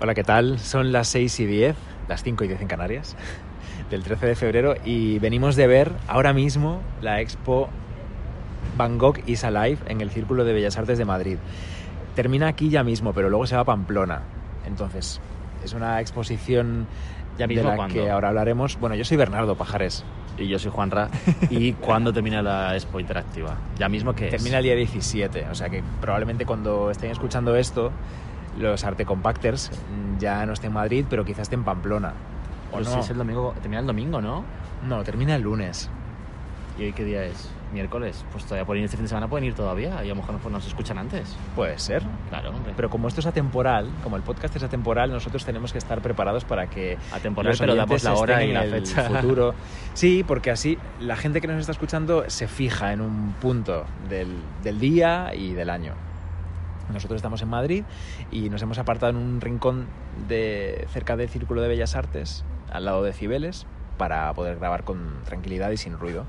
Hola, 0.00 0.14
¿qué 0.14 0.24
tal? 0.24 0.58
Son 0.58 0.92
las 0.92 1.08
6 1.08 1.40
y 1.40 1.46
10, 1.46 1.76
las 2.08 2.22
5 2.22 2.44
y 2.44 2.48
10 2.48 2.62
en 2.62 2.68
Canarias, 2.68 3.16
del 3.90 4.02
13 4.02 4.26
de 4.26 4.34
febrero 4.34 4.74
y 4.84 5.18
venimos 5.18 5.54
de 5.56 5.66
ver 5.66 5.92
ahora 6.08 6.32
mismo 6.32 6.80
la 7.00 7.20
expo 7.20 7.68
Van 8.76 8.98
Gogh 8.98 9.20
is 9.26 9.44
Alive 9.44 9.78
en 9.86 10.00
el 10.00 10.10
Círculo 10.10 10.44
de 10.44 10.52
Bellas 10.52 10.76
Artes 10.76 10.98
de 10.98 11.04
Madrid. 11.04 11.36
Termina 12.14 12.48
aquí 12.48 12.68
ya 12.68 12.82
mismo, 12.82 13.12
pero 13.12 13.30
luego 13.30 13.46
se 13.46 13.54
va 13.54 13.62
a 13.62 13.64
Pamplona. 13.64 14.22
Entonces, 14.66 15.20
es 15.64 15.72
una 15.72 16.00
exposición 16.00 16.86
¿Ya 17.38 17.46
de 17.46 17.54
mismo 17.54 17.74
la 17.74 17.88
que 17.88 18.10
ahora 18.10 18.28
hablaremos. 18.28 18.78
Bueno, 18.78 18.94
yo 18.94 19.04
soy 19.04 19.16
Bernardo 19.16 19.56
Pajares. 19.56 20.04
Y 20.38 20.48
yo 20.48 20.58
soy 20.58 20.70
Juanra. 20.70 21.08
¿Y 21.50 21.72
cuándo 21.80 22.12
termina 22.12 22.42
la 22.42 22.74
expo 22.74 23.00
interactiva? 23.00 23.56
¿Ya 23.78 23.88
mismo 23.88 24.14
que 24.14 24.28
Termina 24.28 24.58
el 24.58 24.64
día 24.64 24.74
17, 24.74 25.46
o 25.50 25.54
sea 25.54 25.68
que 25.68 25.82
probablemente 26.00 26.46
cuando 26.46 26.90
estén 26.90 27.10
escuchando 27.10 27.56
esto, 27.56 27.92
los 28.58 28.84
Arte 28.84 29.04
Compacters 29.04 29.70
mm, 29.70 30.18
ya 30.18 30.44
no 30.46 30.52
estén 30.52 30.68
en 30.68 30.74
Madrid, 30.74 31.04
pero 31.08 31.24
quizás 31.24 31.42
estén 31.42 31.60
en 31.60 31.64
Pamplona. 31.64 32.12
¿O 32.72 32.80
no? 32.80 32.84
si 32.84 32.98
es 32.98 33.10
el 33.10 33.18
domingo, 33.18 33.54
termina 33.60 33.80
el 33.80 33.86
domingo, 33.86 34.20
¿no? 34.20 34.44
No, 34.86 35.02
termina 35.04 35.36
el 35.36 35.42
lunes. 35.42 35.90
¿Y 36.78 36.84
hoy 36.84 36.92
qué 36.92 37.04
día 37.04 37.24
es? 37.24 37.50
Miércoles. 37.72 38.24
Pues 38.32 38.44
todavía 38.44 38.66
pueden 38.66 38.82
ir 38.82 38.84
este 38.86 38.96
fin 38.96 39.04
de 39.04 39.08
semana, 39.08 39.28
pueden 39.28 39.46
ir 39.46 39.54
todavía. 39.54 40.02
Y 40.04 40.06
a 40.10 40.14
lo 40.14 40.16
mejor 40.16 40.50
nos 40.50 40.66
escuchan 40.66 40.98
antes. 40.98 41.36
Puede 41.54 41.78
ser. 41.78 42.02
Claro, 42.28 42.50
hombre. 42.50 42.72
Pero 42.76 42.90
como 42.90 43.08
esto 43.08 43.20
es 43.20 43.26
atemporal, 43.26 43.90
como 44.02 44.16
el 44.16 44.22
podcast 44.22 44.56
es 44.56 44.62
atemporal, 44.62 45.10
nosotros 45.10 45.44
tenemos 45.44 45.72
que 45.72 45.78
estar 45.78 46.00
preparados 46.00 46.44
para 46.44 46.68
que 46.68 46.98
Atemporal, 47.12 47.52
los 47.52 47.60
pero 47.60 47.74
damos 47.74 48.02
la 48.04 48.14
hora 48.14 48.44
y 48.44 48.52
la 48.52 48.64
en 48.64 48.74
el 48.74 48.86
fecha. 48.86 49.04
futuro. 49.20 49.54
Sí, 49.94 50.24
porque 50.26 50.50
así 50.50 50.78
la 51.00 51.16
gente 51.16 51.40
que 51.40 51.46
nos 51.46 51.60
está 51.60 51.72
escuchando 51.72 52.24
se 52.28 52.48
fija 52.48 52.92
en 52.92 53.00
un 53.00 53.34
punto 53.40 53.84
del, 54.08 54.34
del 54.62 54.78
día 54.80 55.34
y 55.34 55.52
del 55.52 55.70
año. 55.70 55.94
Nosotros 56.92 57.16
estamos 57.16 57.42
en 57.42 57.48
Madrid 57.48 57.84
y 58.30 58.48
nos 58.48 58.62
hemos 58.62 58.78
apartado 58.78 59.10
en 59.10 59.16
un 59.16 59.40
rincón 59.40 59.86
de 60.28 60.86
cerca 60.90 61.16
del 61.16 61.28
Círculo 61.28 61.60
de 61.62 61.68
Bellas 61.68 61.94
Artes, 61.96 62.44
al 62.70 62.84
lado 62.84 63.02
de 63.02 63.12
Cibeles, 63.12 63.66
para 63.98 64.32
poder 64.34 64.58
grabar 64.58 64.84
con 64.84 65.20
tranquilidad 65.24 65.70
y 65.70 65.76
sin 65.76 65.98
ruido. 65.98 66.24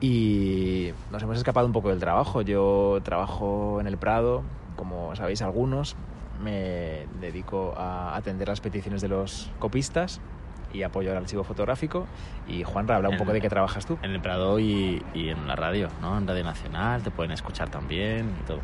Y 0.00 0.92
nos 1.10 1.22
hemos 1.22 1.36
escapado 1.36 1.66
un 1.66 1.72
poco 1.72 1.90
del 1.90 1.98
trabajo. 2.00 2.42
Yo 2.42 3.00
trabajo 3.02 3.78
en 3.80 3.86
el 3.86 3.98
Prado, 3.98 4.42
como 4.76 5.14
sabéis 5.14 5.42
algunos. 5.42 5.96
Me 6.42 7.06
dedico 7.20 7.74
a 7.76 8.16
atender 8.16 8.48
las 8.48 8.60
peticiones 8.62 9.02
de 9.02 9.08
los 9.08 9.50
copistas 9.58 10.20
y 10.72 10.84
apoyo 10.84 11.10
el 11.10 11.18
archivo 11.18 11.44
fotográfico. 11.44 12.06
Y 12.48 12.62
Juanra, 12.62 12.96
habla 12.96 13.08
un 13.10 13.14
En- 13.14 13.18
poco 13.18 13.32
de 13.34 13.42
qué 13.42 13.50
trabajas 13.50 13.84
tú. 13.84 13.98
En 14.02 14.12
el 14.12 14.22
Prado 14.22 14.58
y, 14.58 15.02
y 15.12 15.28
en 15.28 15.46
la 15.46 15.54
radio, 15.56 15.88
¿no? 16.00 16.16
En 16.16 16.26
Radio 16.26 16.44
Nacional, 16.44 17.02
te 17.02 17.10
pueden 17.10 17.32
escuchar 17.32 17.68
también 17.68 18.30
y 18.42 18.46
todo. 18.46 18.60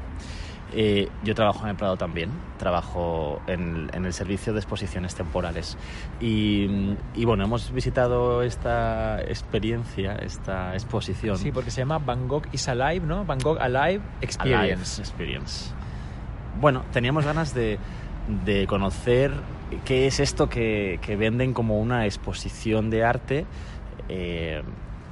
Eh, 0.73 1.09
yo 1.23 1.35
trabajo 1.35 1.63
en 1.63 1.71
el 1.71 1.77
Prado 1.77 1.97
también, 1.97 2.31
trabajo 2.59 3.41
en, 3.47 3.89
en 3.95 4.05
el 4.05 4.13
servicio 4.13 4.53
de 4.53 4.59
exposiciones 4.59 5.15
temporales. 5.15 5.79
Y, 6.21 6.97
y 7.15 7.25
bueno, 7.25 7.45
hemos 7.45 7.73
visitado 7.73 8.43
esta 8.43 9.23
experiencia, 9.23 10.15
esta 10.17 10.75
exposición. 10.75 11.39
Sí, 11.39 11.53
porque 11.53 11.71
se 11.71 11.83
llama 11.83 11.99
Van 11.99 12.27
Gogh 12.27 12.47
is 12.53 12.69
Alive, 12.69 13.07
¿no? 13.07 13.25
Van 13.25 13.39
Gogh 13.39 13.59
Alive 13.61 14.03
Experience. 14.21 14.61
Alive 14.61 14.83
Experience. 14.99 15.71
Bueno, 16.61 16.83
teníamos 16.93 17.25
ganas 17.25 17.55
de, 17.55 17.79
de 18.45 18.67
conocer 18.67 19.33
qué 19.85 20.07
es 20.07 20.21
esto 20.21 20.49
que, 20.49 20.99
que 21.01 21.17
venden 21.17 21.53
como 21.53 21.79
una 21.79 22.07
exposición 22.07 22.91
de 22.91 23.05
arte 23.05 23.47
eh, 24.09 24.63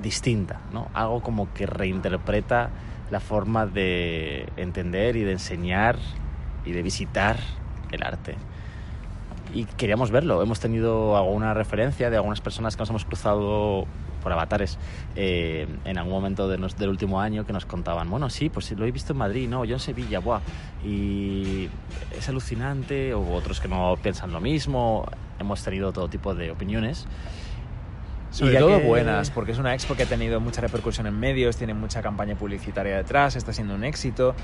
distinta, 0.02 0.60
¿no? 0.72 0.88
Algo 0.94 1.22
como 1.22 1.52
que 1.54 1.66
reinterpreta 1.66 2.70
la 3.10 3.20
forma 3.20 3.66
de 3.66 4.48
entender 4.56 5.16
y 5.16 5.22
de 5.22 5.32
enseñar 5.32 5.98
y 6.64 6.72
de 6.72 6.82
visitar 6.82 7.38
el 7.92 8.02
arte. 8.02 8.36
Y 9.52 9.64
queríamos 9.64 10.10
verlo. 10.10 10.42
Hemos 10.42 10.58
tenido 10.60 11.16
alguna 11.16 11.54
referencia 11.54 12.10
de 12.10 12.16
algunas 12.16 12.40
personas 12.40 12.76
que 12.76 12.80
nos 12.82 12.90
hemos 12.90 13.04
cruzado 13.04 13.86
por 14.24 14.32
avatares 14.32 14.78
eh, 15.14 15.68
en 15.84 15.98
algún 15.98 16.14
momento 16.14 16.48
del 16.48 16.88
último 16.88 17.20
año 17.20 17.46
que 17.46 17.52
nos 17.52 17.66
contaban, 17.66 18.08
bueno, 18.08 18.30
sí, 18.30 18.48
pues 18.48 18.72
lo 18.72 18.86
he 18.86 18.90
visto 18.90 19.12
en 19.12 19.18
Madrid, 19.18 19.48
no, 19.48 19.66
yo 19.66 19.74
en 19.74 19.80
Sevilla, 19.80 20.18
buah, 20.18 20.40
y 20.82 21.68
es 22.10 22.28
alucinante, 22.28 23.12
o 23.12 23.34
otros 23.34 23.60
que 23.60 23.68
no 23.68 23.96
piensan 24.02 24.32
lo 24.32 24.40
mismo, 24.40 25.04
hemos 25.38 25.62
tenido 25.62 25.92
todo 25.92 26.08
tipo 26.08 26.34
de 26.34 26.50
opiniones. 26.50 27.06
Sobre 28.34 28.56
todo 28.56 28.78
que- 28.80 28.86
buenas, 28.86 29.30
porque 29.30 29.52
es 29.52 29.58
una 29.58 29.74
expo 29.74 29.94
que 29.94 30.02
ha 30.02 30.06
tenido 30.06 30.40
mucha 30.40 30.60
repercusión 30.60 31.06
en 31.06 31.18
medios, 31.18 31.56
tiene 31.56 31.72
mucha 31.74 32.02
campaña 32.02 32.34
publicitaria 32.34 32.96
detrás, 32.96 33.36
está 33.36 33.52
siendo 33.52 33.74
un 33.74 33.84
éxito 33.84 34.34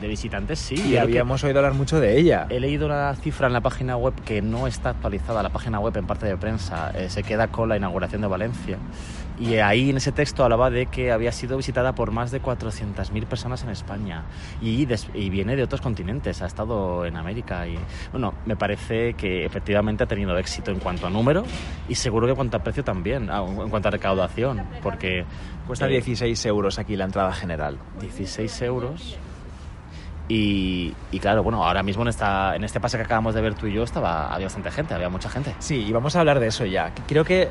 De 0.00 0.08
visitantes, 0.08 0.58
sí. 0.58 0.74
y 0.74 0.96
habíamos 0.96 1.42
oído 1.44 1.58
hablar 1.58 1.74
mucho 1.74 2.00
de 2.00 2.18
ella. 2.18 2.46
He 2.48 2.58
leído 2.60 2.88
la 2.88 3.14
cifra 3.16 3.46
en 3.46 3.52
la 3.52 3.60
página 3.60 3.96
web 3.96 4.14
que 4.24 4.40
no 4.42 4.66
está 4.66 4.90
actualizada, 4.90 5.42
la 5.42 5.50
página 5.50 5.78
web 5.80 5.96
en 5.96 6.06
parte 6.06 6.26
de 6.26 6.36
prensa, 6.36 6.90
eh, 6.96 7.08
se 7.08 7.22
queda 7.22 7.48
con 7.48 7.68
la 7.68 7.76
inauguración 7.76 8.20
de 8.20 8.26
Valencia. 8.28 8.78
Y 9.42 9.56
ahí 9.56 9.90
en 9.90 9.96
ese 9.96 10.12
texto 10.12 10.44
hablaba 10.44 10.70
de 10.70 10.86
que 10.86 11.10
había 11.10 11.32
sido 11.32 11.56
visitada 11.56 11.96
por 11.96 12.12
más 12.12 12.30
de 12.30 12.40
400.000 12.40 13.26
personas 13.26 13.64
en 13.64 13.70
España 13.70 14.22
y, 14.60 14.86
y 15.14 15.30
viene 15.30 15.56
de 15.56 15.64
otros 15.64 15.80
continentes, 15.80 16.40
ha 16.42 16.46
estado 16.46 17.04
en 17.04 17.16
América. 17.16 17.66
Y 17.66 17.76
bueno, 18.12 18.34
me 18.46 18.54
parece 18.54 19.14
que 19.14 19.44
efectivamente 19.44 20.04
ha 20.04 20.06
tenido 20.06 20.38
éxito 20.38 20.70
en 20.70 20.78
cuanto 20.78 21.08
a 21.08 21.10
número 21.10 21.42
y 21.88 21.96
seguro 21.96 22.28
que 22.28 22.30
en 22.30 22.36
cuanto 22.36 22.56
a 22.56 22.62
precio 22.62 22.84
también, 22.84 23.30
ah, 23.30 23.44
en 23.44 23.68
cuanto 23.68 23.88
a 23.88 23.90
recaudación, 23.90 24.62
porque 24.80 25.24
Cuesta 25.66 25.86
eh, 25.86 25.90
16 25.90 26.46
euros 26.46 26.78
aquí 26.78 26.94
la 26.94 27.06
entrada 27.06 27.32
general. 27.32 27.78
16 28.00 28.62
euros. 28.62 29.18
Y, 30.28 30.94
y 31.10 31.18
claro, 31.18 31.42
bueno, 31.42 31.64
ahora 31.64 31.82
mismo 31.82 32.02
en, 32.02 32.08
esta, 32.08 32.54
en 32.54 32.62
este 32.62 32.78
pase 32.78 32.96
que 32.96 33.02
acabamos 33.02 33.34
de 33.34 33.40
ver 33.40 33.54
tú 33.54 33.66
y 33.66 33.74
yo 33.74 33.82
estaba, 33.82 34.32
había 34.32 34.46
bastante 34.46 34.70
gente, 34.70 34.94
había 34.94 35.08
mucha 35.08 35.28
gente. 35.28 35.52
Sí, 35.58 35.84
y 35.84 35.92
vamos 35.92 36.14
a 36.14 36.20
hablar 36.20 36.38
de 36.38 36.46
eso 36.46 36.64
ya. 36.64 36.92
Creo 37.08 37.24
que 37.24 37.48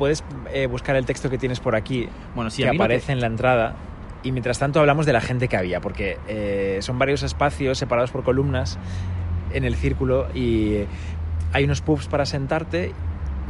puedes 0.00 0.24
eh, 0.50 0.66
buscar 0.66 0.96
el 0.96 1.04
texto 1.04 1.28
que 1.28 1.36
tienes 1.36 1.60
por 1.60 1.76
aquí, 1.76 2.08
Bueno, 2.34 2.50
sí, 2.50 2.62
que 2.62 2.70
aparece 2.70 3.12
en 3.12 3.20
la 3.20 3.26
entrada. 3.26 3.76
Y 4.22 4.32
mientras 4.32 4.58
tanto 4.58 4.80
hablamos 4.80 5.04
de 5.04 5.12
la 5.12 5.20
gente 5.20 5.46
que 5.46 5.58
había, 5.58 5.82
porque 5.82 6.16
eh, 6.26 6.78
son 6.80 6.98
varios 6.98 7.22
espacios 7.22 7.76
separados 7.76 8.10
por 8.10 8.24
columnas 8.24 8.78
en 9.52 9.64
el 9.64 9.76
círculo 9.76 10.28
y 10.34 10.84
hay 11.52 11.64
unos 11.64 11.82
pubs 11.82 12.08
para 12.08 12.24
sentarte 12.24 12.94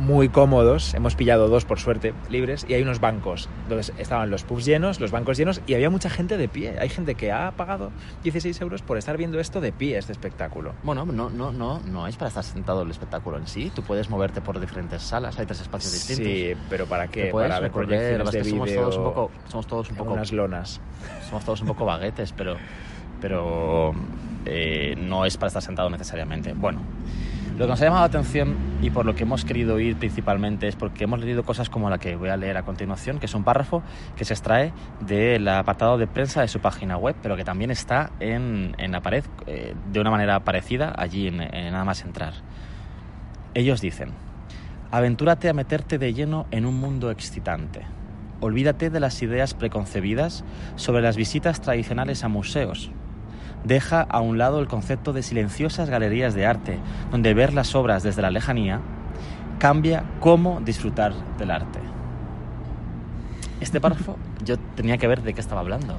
muy 0.00 0.30
cómodos. 0.30 0.94
Hemos 0.94 1.14
pillado 1.14 1.48
dos, 1.48 1.64
por 1.64 1.78
suerte, 1.78 2.14
libres, 2.30 2.64
y 2.68 2.74
hay 2.74 2.82
unos 2.82 3.00
bancos. 3.00 3.48
Entonces 3.64 3.94
estaban 3.98 4.30
los 4.30 4.42
pubs 4.44 4.64
llenos, 4.64 4.98
los 4.98 5.10
bancos 5.10 5.36
llenos, 5.36 5.60
y 5.66 5.74
había 5.74 5.90
mucha 5.90 6.08
gente 6.08 6.38
de 6.38 6.48
pie. 6.48 6.76
Hay 6.80 6.88
gente 6.88 7.14
que 7.14 7.30
ha 7.30 7.52
pagado 7.52 7.92
16 8.22 8.60
euros 8.62 8.82
por 8.82 8.96
estar 8.96 9.16
viendo 9.16 9.38
esto 9.38 9.60
de 9.60 9.72
pie, 9.72 9.98
este 9.98 10.12
espectáculo. 10.12 10.74
Bueno, 10.82 11.04
no, 11.04 11.28
no, 11.28 11.52
no, 11.52 11.80
no 11.80 12.06
es 12.06 12.16
para 12.16 12.28
estar 12.28 12.42
sentado 12.42 12.82
el 12.82 12.90
espectáculo 12.90 13.36
en 13.36 13.46
sí. 13.46 13.70
Tú 13.74 13.82
puedes 13.82 14.08
moverte 14.08 14.40
por 14.40 14.58
diferentes 14.58 15.02
salas, 15.02 15.38
hay 15.38 15.46
tres 15.46 15.60
espacios 15.60 15.92
distintos. 15.92 16.26
Sí, 16.26 16.52
pero 16.70 16.86
¿para 16.86 17.08
qué? 17.08 17.26
puedes 17.26 17.50
Para 17.50 17.60
ver 17.60 17.70
que 17.70 17.96
de 17.96 18.44
somos 18.44 18.72
todos 18.72 18.96
un 18.96 19.04
poco, 19.04 19.30
somos 19.48 19.66
todos 19.66 19.90
un 19.90 19.96
poco, 19.96 20.12
unas 20.14 20.32
lonas. 20.32 20.80
somos 21.28 21.44
todos 21.44 21.60
un 21.60 21.66
poco 21.68 21.84
baguetes, 21.84 22.32
pero, 22.32 22.56
pero 23.20 23.92
eh, 24.46 24.94
no 24.98 25.26
es 25.26 25.36
para 25.36 25.48
estar 25.48 25.62
sentado 25.62 25.90
necesariamente. 25.90 26.54
Bueno, 26.54 26.80
lo 27.60 27.66
que 27.66 27.72
nos 27.72 27.82
ha 27.82 27.84
llamado 27.84 28.00
la 28.00 28.06
atención 28.06 28.56
y 28.80 28.88
por 28.88 29.04
lo 29.04 29.14
que 29.14 29.24
hemos 29.24 29.44
querido 29.44 29.78
ir 29.78 29.94
principalmente 29.96 30.66
es 30.66 30.76
porque 30.76 31.04
hemos 31.04 31.20
leído 31.20 31.42
cosas 31.42 31.68
como 31.68 31.90
la 31.90 31.98
que 31.98 32.16
voy 32.16 32.30
a 32.30 32.38
leer 32.38 32.56
a 32.56 32.62
continuación, 32.62 33.18
que 33.18 33.26
es 33.26 33.34
un 33.34 33.44
párrafo 33.44 33.82
que 34.16 34.24
se 34.24 34.32
extrae 34.32 34.72
del 35.00 35.46
apartado 35.46 35.98
de 35.98 36.06
prensa 36.06 36.40
de 36.40 36.48
su 36.48 36.60
página 36.60 36.96
web, 36.96 37.16
pero 37.22 37.36
que 37.36 37.44
también 37.44 37.70
está 37.70 38.12
en, 38.18 38.74
en 38.78 38.92
la 38.92 39.02
pared 39.02 39.24
eh, 39.46 39.74
de 39.92 40.00
una 40.00 40.10
manera 40.10 40.40
parecida 40.40 40.94
allí 40.96 41.26
en, 41.26 41.42
en 41.42 41.72
nada 41.72 41.84
más 41.84 42.00
entrar. 42.00 42.32
Ellos 43.52 43.82
dicen, 43.82 44.12
aventúrate 44.90 45.50
a 45.50 45.52
meterte 45.52 45.98
de 45.98 46.14
lleno 46.14 46.46
en 46.52 46.64
un 46.64 46.80
mundo 46.80 47.10
excitante. 47.10 47.82
Olvídate 48.40 48.88
de 48.88 49.00
las 49.00 49.20
ideas 49.20 49.52
preconcebidas 49.52 50.44
sobre 50.76 51.02
las 51.02 51.18
visitas 51.18 51.60
tradicionales 51.60 52.24
a 52.24 52.28
museos. 52.28 52.90
Deja 53.64 54.00
a 54.02 54.20
un 54.20 54.38
lado 54.38 54.60
el 54.60 54.68
concepto 54.68 55.12
de 55.12 55.22
silenciosas 55.22 55.90
galerías 55.90 56.34
de 56.34 56.46
arte, 56.46 56.78
donde 57.10 57.34
ver 57.34 57.52
las 57.52 57.74
obras 57.74 58.02
desde 58.02 58.22
la 58.22 58.30
lejanía 58.30 58.80
cambia 59.58 60.04
cómo 60.20 60.60
disfrutar 60.64 61.12
del 61.38 61.50
arte. 61.50 61.78
Este 63.60 63.80
párrafo 63.80 64.16
yo 64.44 64.56
tenía 64.76 64.96
que 64.96 65.06
ver 65.06 65.22
de 65.22 65.34
qué 65.34 65.40
estaba 65.40 65.60
hablando. 65.60 65.96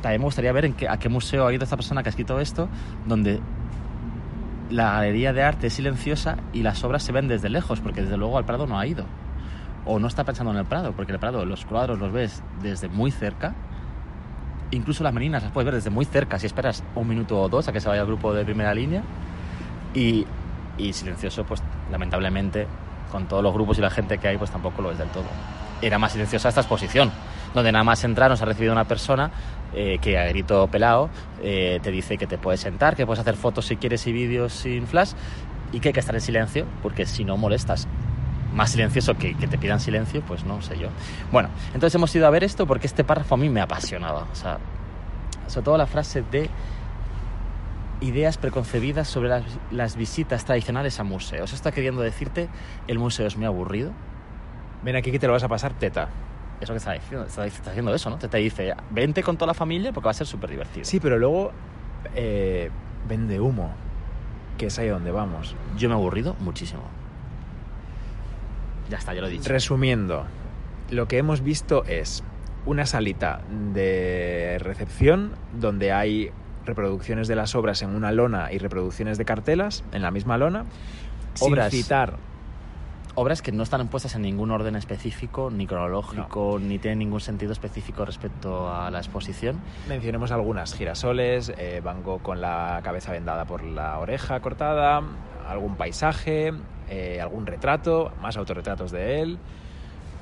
También 0.00 0.20
me 0.20 0.24
gustaría 0.24 0.52
ver 0.52 0.64
en 0.64 0.72
qué- 0.74 0.88
a 0.88 0.96
qué 0.98 1.08
museo 1.08 1.46
ha 1.46 1.52
ido 1.52 1.62
esta 1.62 1.76
persona 1.76 2.02
que 2.02 2.08
ha 2.08 2.10
escrito 2.10 2.40
esto, 2.40 2.68
donde 3.06 3.40
la 4.70 4.92
galería 4.94 5.32
de 5.32 5.42
arte 5.44 5.68
es 5.68 5.74
silenciosa 5.74 6.38
y 6.52 6.62
las 6.62 6.82
obras 6.82 7.04
se 7.04 7.12
ven 7.12 7.28
desde 7.28 7.48
lejos, 7.48 7.80
porque 7.80 8.02
desde 8.02 8.16
luego 8.16 8.36
al 8.38 8.44
Prado 8.44 8.66
no 8.66 8.78
ha 8.80 8.86
ido. 8.86 9.04
O 9.84 9.98
no 10.00 10.08
está 10.08 10.24
pensando 10.24 10.50
en 10.52 10.58
el 10.58 10.64
Prado, 10.64 10.92
porque 10.92 11.12
el 11.12 11.18
Prado 11.20 11.44
los 11.44 11.64
cuadros 11.64 11.98
los 12.00 12.10
ves 12.12 12.42
desde 12.62 12.88
muy 12.88 13.12
cerca. 13.12 13.54
Incluso 14.72 15.04
las 15.04 15.12
meninas 15.12 15.42
las 15.42 15.52
puedes 15.52 15.66
ver 15.66 15.74
desde 15.74 15.90
muy 15.90 16.04
cerca 16.04 16.38
si 16.38 16.46
esperas 16.46 16.82
un 16.94 17.06
minuto 17.06 17.40
o 17.40 17.48
dos 17.48 17.68
a 17.68 17.72
que 17.72 17.80
se 17.80 17.88
vaya 17.88 18.00
el 18.00 18.06
grupo 18.06 18.34
de 18.34 18.44
primera 18.44 18.74
línea. 18.74 19.02
Y, 19.94 20.26
y 20.78 20.92
silencioso, 20.92 21.44
pues 21.44 21.62
lamentablemente, 21.90 22.66
con 23.10 23.28
todos 23.28 23.42
los 23.42 23.52
grupos 23.52 23.78
y 23.78 23.82
la 23.82 23.90
gente 23.90 24.18
que 24.18 24.28
hay, 24.28 24.38
pues 24.38 24.50
tampoco 24.50 24.82
lo 24.82 24.90
es 24.90 24.98
del 24.98 25.08
todo. 25.08 25.26
Era 25.80 25.98
más 25.98 26.12
silenciosa 26.12 26.48
esta 26.48 26.62
exposición. 26.62 27.12
donde 27.54 27.70
nada 27.70 27.84
más 27.84 28.02
entrar 28.04 28.30
nos 28.30 28.40
ha 28.40 28.46
recibido 28.46 28.72
una 28.72 28.84
persona 28.84 29.30
eh, 29.74 29.98
que 30.00 30.18
a 30.18 30.24
grito 30.26 30.66
pelado 30.68 31.10
eh, 31.42 31.80
te 31.82 31.90
dice 31.90 32.16
que 32.16 32.26
te 32.26 32.38
puedes 32.38 32.60
sentar, 32.60 32.96
que 32.96 33.04
puedes 33.04 33.20
hacer 33.20 33.36
fotos 33.36 33.66
si 33.66 33.76
quieres 33.76 34.06
y 34.06 34.12
vídeos 34.12 34.52
sin 34.52 34.86
flash 34.86 35.12
y 35.72 35.80
que 35.80 35.88
hay 35.88 35.92
que 35.92 36.00
estar 36.00 36.14
en 36.14 36.20
silencio 36.20 36.66
porque 36.82 37.06
si 37.06 37.24
no 37.24 37.36
molestas. 37.36 37.86
Más 38.54 38.70
silencioso 38.70 39.14
que 39.14 39.34
que 39.34 39.46
te 39.46 39.58
pidan 39.58 39.80
silencio, 39.80 40.20
pues 40.22 40.44
no 40.44 40.60
sé 40.62 40.78
yo. 40.78 40.88
Bueno, 41.30 41.48
entonces 41.74 41.94
hemos 41.94 42.14
ido 42.14 42.26
a 42.26 42.30
ver 42.30 42.44
esto 42.44 42.66
porque 42.66 42.86
este 42.86 43.04
párrafo 43.04 43.34
a 43.34 43.38
mí 43.38 43.48
me 43.48 43.60
apasionaba. 43.60 44.26
O 44.30 44.34
sea, 44.34 44.58
sobre 45.46 45.64
todo 45.64 45.78
la 45.78 45.86
frase 45.86 46.22
de 46.30 46.50
ideas 48.02 48.36
preconcebidas 48.36 49.08
sobre 49.08 49.28
las, 49.28 49.44
las 49.70 49.96
visitas 49.96 50.44
tradicionales 50.44 50.98
a 51.00 51.04
museos. 51.04 51.52
Está 51.52 51.72
queriendo 51.72 52.02
decirte, 52.02 52.48
el 52.88 52.98
museo 52.98 53.26
es 53.26 53.36
muy 53.36 53.46
aburrido. 53.46 53.92
Ven 54.82 54.96
aquí 54.96 55.12
que 55.12 55.18
te 55.18 55.26
lo 55.26 55.32
vas 55.32 55.44
a 55.44 55.48
pasar 55.48 55.72
teta. 55.74 56.08
Eso 56.60 56.72
que 56.72 56.78
está 56.78 56.92
diciendo, 56.92 57.26
está, 57.26 57.46
está 57.46 57.70
haciendo 57.70 57.94
eso, 57.94 58.10
¿no? 58.10 58.18
Te, 58.18 58.28
te 58.28 58.38
dice, 58.38 58.74
vente 58.90 59.22
con 59.22 59.36
toda 59.36 59.48
la 59.48 59.54
familia 59.54 59.92
porque 59.92 60.06
va 60.06 60.10
a 60.10 60.14
ser 60.14 60.26
súper 60.26 60.50
divertido. 60.50 60.84
Sí, 60.84 61.00
pero 61.00 61.18
luego 61.18 61.52
eh, 62.14 62.70
vende 63.08 63.40
humo, 63.40 63.72
que 64.58 64.66
es 64.66 64.78
ahí 64.78 64.88
donde 64.88 65.10
vamos. 65.10 65.56
Yo 65.76 65.88
me 65.88 65.94
he 65.94 65.98
aburrido 65.98 66.36
muchísimo. 66.40 66.82
Ya 68.92 68.98
está, 68.98 69.14
ya 69.14 69.22
lo 69.22 69.28
he 69.28 69.30
dicho. 69.30 69.48
Resumiendo, 69.48 70.26
lo 70.90 71.08
que 71.08 71.16
hemos 71.16 71.40
visto 71.40 71.82
es 71.86 72.22
una 72.66 72.84
salita 72.84 73.40
de 73.72 74.58
recepción 74.60 75.32
donde 75.58 75.92
hay 75.92 76.30
reproducciones 76.66 77.26
de 77.26 77.34
las 77.34 77.54
obras 77.54 77.80
en 77.80 77.94
una 77.94 78.12
lona 78.12 78.52
y 78.52 78.58
reproducciones 78.58 79.16
de 79.16 79.24
cartelas 79.24 79.82
en 79.92 80.02
la 80.02 80.10
misma 80.10 80.36
lona. 80.36 80.66
Obras. 81.40 81.70
Sin 81.70 81.84
citar. 81.84 82.18
Obras 83.14 83.40
que 83.40 83.50
no 83.50 83.62
están 83.62 83.88
puestas 83.88 84.14
en 84.14 84.22
ningún 84.22 84.50
orden 84.50 84.76
específico, 84.76 85.50
ni 85.50 85.66
cronológico, 85.66 86.58
ni 86.60 86.78
tienen 86.78 86.98
ningún 86.98 87.20
sentido 87.20 87.52
específico 87.52 88.04
respecto 88.04 88.70
a 88.70 88.90
la 88.90 88.98
exposición. 88.98 89.58
Mencionemos 89.88 90.32
algunas. 90.32 90.74
Girasoles, 90.74 91.50
eh, 91.56 91.80
Van 91.82 92.02
Gogh 92.02 92.20
con 92.20 92.42
la 92.42 92.80
cabeza 92.84 93.12
vendada 93.12 93.46
por 93.46 93.62
la 93.64 93.98
oreja 94.00 94.40
cortada, 94.40 95.00
algún 95.48 95.76
paisaje, 95.76 96.52
eh, 96.92 97.20
algún 97.20 97.46
retrato, 97.46 98.12
más 98.20 98.36
autorretratos 98.36 98.90
de 98.92 99.20
él. 99.22 99.38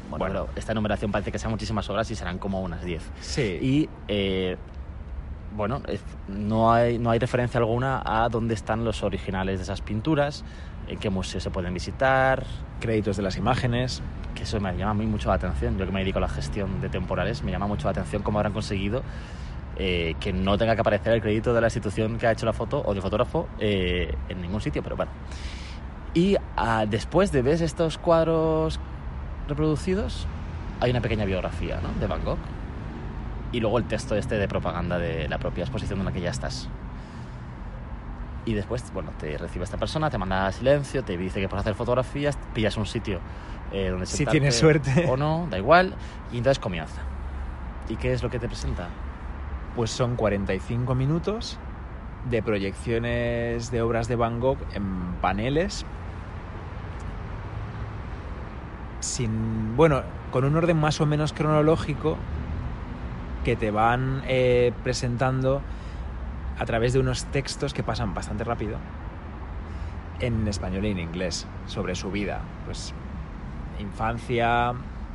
Bueno, 0.09 0.25
Bueno. 0.25 0.45
pero 0.47 0.59
esta 0.59 0.73
enumeración 0.73 1.11
parece 1.13 1.33
que 1.33 1.39
sean 1.39 1.51
muchísimas 1.51 1.89
obras 1.91 2.11
y 2.11 2.15
serán 2.15 2.39
como 2.39 2.61
unas 2.63 2.83
10. 2.85 3.03
Sí. 3.21 3.59
Y 3.61 3.89
eh, 4.09 4.57
bueno, 5.57 5.83
no 6.29 6.73
hay, 6.73 6.99
no 6.99 7.11
hay 7.11 7.19
referencia 7.19 7.59
alguna 7.59 8.03
a 8.05 8.29
dónde 8.29 8.55
están 8.55 8.85
los 8.85 9.03
originales 9.03 9.59
de 9.59 9.65
esas 9.65 9.81
pinturas, 9.81 10.45
en 10.89 10.99
qué 10.99 11.11
museo 11.11 11.41
se 11.41 11.51
pueden 11.51 11.75
visitar, 11.75 12.45
créditos 12.81 13.17
de 13.17 13.23
las 13.23 13.37
imágenes. 13.37 14.01
que 14.35 14.45
eso 14.45 14.61
me 14.61 14.77
llama 14.77 14.95
mí 14.95 15.07
mucho 15.07 15.29
la 15.29 15.35
atención. 15.35 15.77
Yo 15.77 15.87
que 15.87 15.93
me 15.93 16.01
dedico 16.01 16.19
a 16.19 16.23
la 16.23 16.29
gestión 16.29 16.81
de 16.81 16.89
temporales, 16.89 17.43
me 17.43 17.51
llama 17.51 17.67
mucho 17.67 17.85
la 17.87 17.91
atención 17.93 18.23
cómo 18.23 18.39
habrán 18.39 18.53
conseguido 18.53 19.03
eh, 19.77 20.15
que 20.21 20.33
no 20.33 20.57
tenga 20.59 20.75
que 20.75 20.81
aparecer 20.83 21.13
el 21.15 21.21
crédito 21.23 21.53
de 21.55 21.61
la 21.61 21.67
institución 21.69 22.17
que 22.19 22.27
ha 22.27 22.33
hecho 22.33 22.47
la 22.47 22.53
foto 22.53 22.83
o 22.85 22.93
del 22.93 23.03
fotógrafo 23.03 23.49
eh, 23.59 24.13
en 24.29 24.41
ningún 24.41 24.61
sitio, 24.61 24.83
pero 24.83 24.97
bueno. 24.97 25.11
Y 26.15 26.37
ah, 26.57 26.87
después 26.89 27.31
de 27.31 27.43
ver 27.43 27.63
estos 27.63 27.99
cuadros 27.99 28.81
reproducidos, 29.49 30.27
hay 30.81 30.91
una 30.91 31.01
pequeña 31.01 31.25
biografía 31.25 31.81
¿no? 31.81 31.89
de 32.01 32.07
Van 32.07 32.25
Gogh. 32.25 32.39
Y 33.53 33.61
luego 33.61 33.79
el 33.79 33.85
texto 33.85 34.17
este 34.17 34.37
de 34.37 34.49
propaganda 34.49 34.99
de 34.99 35.29
la 35.29 35.39
propia 35.39 35.63
exposición 35.63 35.99
en 36.01 36.07
la 36.07 36.13
que 36.13 36.21
ya 36.21 36.31
estás. 36.31 36.69
Y 38.45 38.55
después, 38.55 38.91
bueno, 38.93 39.11
te 39.19 39.37
recibe 39.37 39.65
esta 39.65 39.77
persona, 39.77 40.09
te 40.09 40.19
manda 40.19 40.47
a 40.47 40.53
silencio, 40.53 41.05
te 41.05 41.17
dice 41.17 41.41
que 41.41 41.49
puedes 41.49 41.63
hacer 41.63 41.75
fotografías, 41.75 42.39
pillas 42.55 42.77
un 42.77 42.87
sitio 42.87 43.21
eh, 43.73 43.91
donde 43.91 44.07
Si 44.07 44.25
tienes 44.27 44.59
suerte. 44.59 45.07
O 45.09 45.17
no, 45.17 45.47
da 45.51 45.59
igual. 45.59 45.95
Y 46.33 46.39
entonces 46.39 46.59
comienza. 46.59 47.03
¿Y 47.89 47.97
qué 47.97 48.13
es 48.13 48.23
lo 48.23 48.31
que 48.31 48.39
te 48.39 48.47
presenta? 48.47 48.89
Pues 49.77 49.91
son 49.91 50.17
45 50.17 50.95
minutos 50.95 51.59
de 52.29 52.43
proyecciones 52.43 53.71
de 53.71 53.83
obras 53.83 54.09
de 54.09 54.17
Van 54.17 54.41
Gogh 54.41 54.59
en 54.75 55.15
paneles. 55.21 55.87
Sin. 59.01 59.77
Bueno, 59.77 60.03
con 60.31 60.45
un 60.45 60.57
orden 60.57 60.77
más 60.77 61.01
o 61.01 61.07
menos 61.07 61.33
cronológico 61.33 62.17
que 63.45 63.57
te 63.57 63.71
van 63.71 64.23
eh, 64.27 64.73
presentando 64.85 65.63
a 66.59 66.67
través 66.67 66.93
de 66.93 66.99
unos 66.99 67.25
textos 67.27 67.73
que 67.73 67.83
pasan 67.83 68.13
bastante 68.13 68.45
rápido 68.45 68.77
en 70.21 70.47
español 70.47 70.85
y 70.85 70.91
en 70.91 70.99
inglés 70.99 71.47
sobre 71.67 71.95
su 71.95 72.11
vida. 72.11 72.43
Pues 72.67 72.93
infancia, 73.79 74.75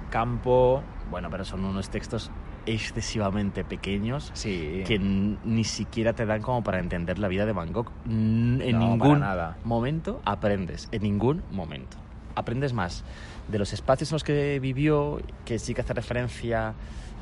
campo. 0.10 0.82
Bueno, 1.12 1.30
pero 1.30 1.46
son 1.46 1.64
unos 1.64 1.90
textos 1.90 2.32
excesivamente 2.66 3.64
pequeños 3.64 4.32
Sí. 4.34 4.84
que 4.86 5.00
ni 5.00 5.64
siquiera 5.64 6.14
te 6.14 6.26
dan 6.26 6.42
como 6.42 6.64
para 6.64 6.80
entender 6.80 7.20
la 7.20 7.28
vida 7.28 7.46
de. 7.46 7.52
N- 7.52 8.64
En 8.70 8.80
No, 8.80 8.90
ningún 8.90 9.20
nada. 9.20 9.58
momento 9.64 10.22
aprendes, 10.26 10.90
en 10.92 11.04
ningún 11.04 11.44
momento. 11.52 11.98
Aprendes 12.36 12.74
más 12.74 13.04
de 13.48 13.60
los 13.60 13.72
espacios 13.74 14.12
en 14.12 14.16
los 14.16 14.24
que 14.24 14.60
vivió, 14.60 15.22
que 15.46 15.58
sí 15.60 15.74
que 15.74 15.82
hace 15.82 15.94
referencia 15.94 16.74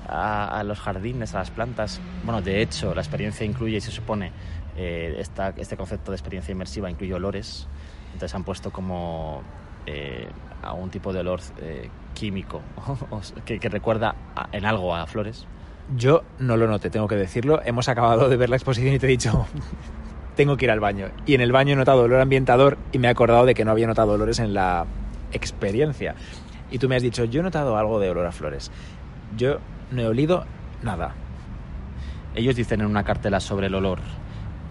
a, 0.07 0.60
a 0.60 0.63
los 0.63 0.80
jardines, 0.80 1.34
a 1.36 1.40
las 1.40 1.51
plantas. 1.51 2.01
Bueno, 2.25 2.42
de 2.42 2.62
hecho, 2.62 2.94
la 2.96 3.01
experiencia 3.01 3.46
incluye, 3.46 3.78
y 3.78 3.81
se 3.81 3.92
supone, 3.92 4.31
eh, 4.75 5.16
esta- 5.19 5.54
este 5.57 5.78
concepto 5.78 6.12
de 6.12 6.16
experiencia 6.18 6.51
inmersiva 6.51 6.89
incluye 6.89 7.13
olores. 7.13 7.68
Entonces 8.13 8.34
han 8.36 8.44
puesto 8.44 8.72
como 8.72 9.42
eh, 9.86 10.28
a 10.62 10.74
un 10.74 10.89
tipo 10.89 11.12
de 11.12 11.19
olor 11.19 11.42
eh, 11.60 11.89
químico 12.13 12.62
que, 13.45 13.60
que 13.60 13.69
recuerda 13.69 14.15
a- 14.36 14.50
en 14.51 14.65
algo 14.65 14.95
a 14.95 15.06
flores. 15.07 15.48
Yo 15.98 16.24
no 16.39 16.56
lo 16.57 16.68
noté, 16.68 16.89
tengo 16.89 17.07
que 17.07 17.15
decirlo. 17.15 17.62
Hemos 17.65 17.89
acabado 17.89 18.30
de 18.30 18.38
ver 18.38 18.50
la 18.50 18.56
exposición 18.56 18.94
y 18.95 19.00
te 19.00 19.06
he 19.06 19.10
dicho, 19.10 19.45
tengo 20.36 20.56
que 20.57 20.65
ir 20.65 20.71
al 20.71 20.80
baño. 20.80 21.07
Y 21.25 21.36
en 21.36 21.42
el 21.42 21.51
baño 21.51 21.74
he 21.74 21.75
notado 21.75 22.04
olor 22.04 22.21
ambientador 22.21 22.77
y 22.92 23.00
me 23.00 23.07
he 23.07 23.12
acordado 23.12 23.45
de 23.45 23.54
que 23.54 23.65
no 23.65 23.71
había 23.71 23.88
notado 23.88 24.13
olores 24.13 24.39
en 24.39 24.54
la 24.54 24.86
experiencia. 25.33 26.15
Y 26.71 26.80
tú 26.80 26.88
me 26.89 26.95
has 26.95 27.01
dicho, 27.04 27.25
yo 27.25 27.42
he 27.42 27.44
notado 27.44 27.77
algo 27.77 28.00
de 28.00 28.10
olor 28.10 28.25
a 28.25 28.31
flores. 28.31 28.71
Yo 29.38 29.57
no 29.92 30.01
he 30.01 30.07
olido 30.07 30.45
nada. 30.81 31.13
Ellos 32.36 32.56
dicen 32.56 32.81
en 32.81 32.88
una 32.88 33.04
cartela 33.04 33.39
sobre 33.39 33.68
el 33.68 33.75
olor, 33.75 34.00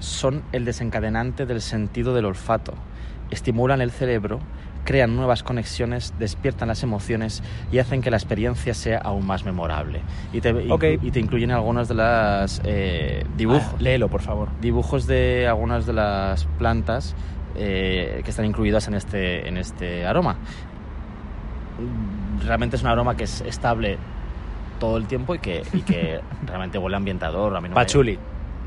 son 0.00 0.42
el 0.50 0.64
desencadenante 0.64 1.46
del 1.46 1.60
sentido 1.60 2.12
del 2.12 2.24
olfato, 2.24 2.74
estimulan 3.30 3.80
el 3.80 3.92
cerebro, 3.92 4.40
crean 4.84 5.14
nuevas 5.16 5.42
conexiones, 5.42 6.12
despiertan 6.18 6.68
las 6.68 6.82
emociones 6.82 7.42
y 7.70 7.78
hacen 7.78 8.02
que 8.02 8.10
la 8.10 8.16
experiencia 8.16 8.74
sea 8.74 8.98
aún 8.98 9.26
más 9.26 9.44
memorable. 9.44 10.00
Y 10.32 10.40
te, 10.40 10.52
inclu- 10.54 10.72
Ok. 10.72 10.84
y 11.04 11.10
te 11.10 11.20
incluyen 11.20 11.50
algunos 11.52 11.88
de 11.88 11.94
los 11.94 12.60
dibujos, 13.36 13.62
Ah, 13.74 13.76
léelo, 13.78 14.08
por 14.08 14.22
favor. 14.22 14.48
dibujos 14.60 15.06
de 15.06 15.46
algunas 15.48 15.86
de 15.86 15.92
las 15.92 16.44
plantas 16.58 17.14
eh, 17.54 18.22
que 18.24 18.30
están 18.30 18.44
incluidas 18.46 18.88
en 18.88 18.94
este, 18.94 19.46
en 19.48 19.56
este 19.58 20.06
aroma. 20.06 20.36
Realmente 22.44 22.76
es 22.76 22.82
un 22.82 22.88
aroma 22.88 23.16
que 23.16 23.24
es 23.24 23.40
estable 23.42 23.98
todo 24.80 24.96
el 24.96 25.06
tiempo 25.06 25.34
y 25.34 25.38
que, 25.38 25.62
y 25.72 25.82
que 25.82 26.20
realmente 26.46 26.78
huele 26.78 26.96
a 26.96 26.98
ambientador. 26.98 27.54
A 27.56 27.60
mí 27.60 27.68
no 27.68 27.74
me- 27.74 27.80
Pachuli. 27.80 28.18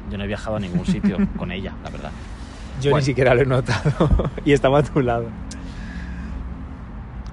yo 0.09 0.17
no 0.17 0.23
he 0.23 0.27
viajado 0.27 0.55
a 0.57 0.59
ningún 0.59 0.85
sitio 0.85 1.17
con 1.37 1.51
ella, 1.51 1.73
la 1.83 1.89
verdad. 1.89 2.11
Yo 2.81 2.91
Bueno. 2.91 2.97
ni 2.97 3.05
siquiera 3.05 3.33
lo 3.35 3.41
he 3.41 3.45
notado. 3.45 4.29
y 4.45 4.51
estaba 4.53 4.79
a 4.79 4.83
tu 4.83 5.01
lado. 5.01 5.25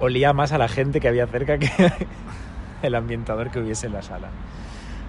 Olía 0.02 0.32
más 0.32 0.50
a 0.50 0.58
la 0.58 0.66
gente 0.66 0.98
que 0.98 1.06
había 1.06 1.28
cerca 1.28 1.58
que 1.58 1.70
el 2.82 2.94
ambientador 2.94 3.50
que 3.52 3.60
hubiese 3.60 3.86
en 3.86 3.92
la 3.92 4.02
sala. 4.02 4.28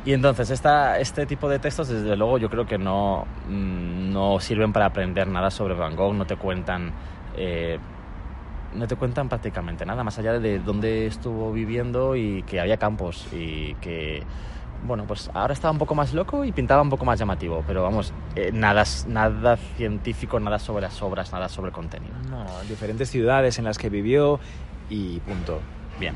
Y 0.06 0.14
entonces, 0.14 0.52
esta, 0.52 1.00
este 1.00 1.26
tipo 1.26 1.50
de 1.50 1.58
textos, 1.58 1.88
desde 1.88 2.16
luego, 2.16 2.38
yo 2.38 2.48
creo 2.50 2.68
que 2.68 2.78
no, 2.78 3.26
mm, 3.50 4.12
no 4.14 4.40
sirven 4.40 4.72
para 4.72 4.86
aprender 4.86 5.28
nada 5.28 5.50
sobre 5.50 5.74
Van 5.74 5.96
Gogh, 5.96 6.14
no 6.14 6.26
te 6.26 6.36
cuentan. 6.36 6.92
eh, 7.36 7.80
no 8.76 8.88
te 8.88 8.96
cuentan 8.96 9.30
prácticamente 9.30 9.86
nada, 9.86 10.04
más 10.04 10.18
allá 10.18 10.40
de 10.40 10.60
dónde 10.60 11.06
estuvo 11.06 11.52
viviendo 11.52 12.16
y 12.16 12.44
que 12.44 12.60
había 12.60 12.78
campos 12.78 13.28
y 13.32 13.76
que, 13.76 14.24
bueno, 14.86 15.06
pues 15.06 15.30
ahora 15.34 15.54
estaba 15.54 15.72
un 15.72 15.78
poco 15.78 15.96
más 15.96 16.14
loco 16.14 16.44
y 16.44 16.52
pintaba 16.52 16.82
un 16.82 16.90
poco 16.90 17.06
más 17.06 17.20
llamativo, 17.20 17.64
pero 17.68 17.84
vamos, 17.84 18.14
eh, 18.36 18.52
nada, 18.52 18.84
nada 19.08 19.58
científico, 19.58 20.40
nada 20.40 20.60
sobre 20.60 20.82
las 20.82 21.02
obras, 21.02 21.32
nada 21.32 21.50
sobre 21.50 21.68
el 21.68 21.74
contenido. 21.74 22.14
No, 22.30 22.46
diferentes 22.68 23.10
ciudades 23.10 23.60
en 23.60 23.66
las 23.66 23.78
que 23.78 23.90
vivió 23.90 24.40
y 24.90 25.20
punto. 25.22 25.60
Bien. 26.00 26.16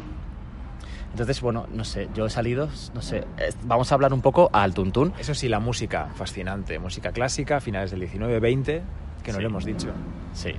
Entonces, 1.11 1.41
bueno, 1.41 1.65
no 1.73 1.83
sé, 1.83 2.09
yo 2.13 2.25
he 2.25 2.29
salido, 2.29 2.69
no 2.93 3.01
sé, 3.01 3.23
vamos 3.63 3.91
a 3.91 3.95
hablar 3.95 4.13
un 4.13 4.21
poco 4.21 4.49
al 4.53 4.73
tuntún. 4.73 5.13
Eso 5.17 5.33
sí, 5.33 5.47
la 5.47 5.59
música, 5.59 6.09
fascinante. 6.15 6.77
Música 6.79 7.11
clásica, 7.11 7.59
finales 7.59 7.91
del 7.91 8.01
19-20, 8.01 8.81
que 9.23 9.31
no 9.31 9.37
Sí. 9.37 9.41
lo 9.41 9.47
hemos 9.49 9.65
dicho. 9.65 9.87
Sí, 10.33 10.51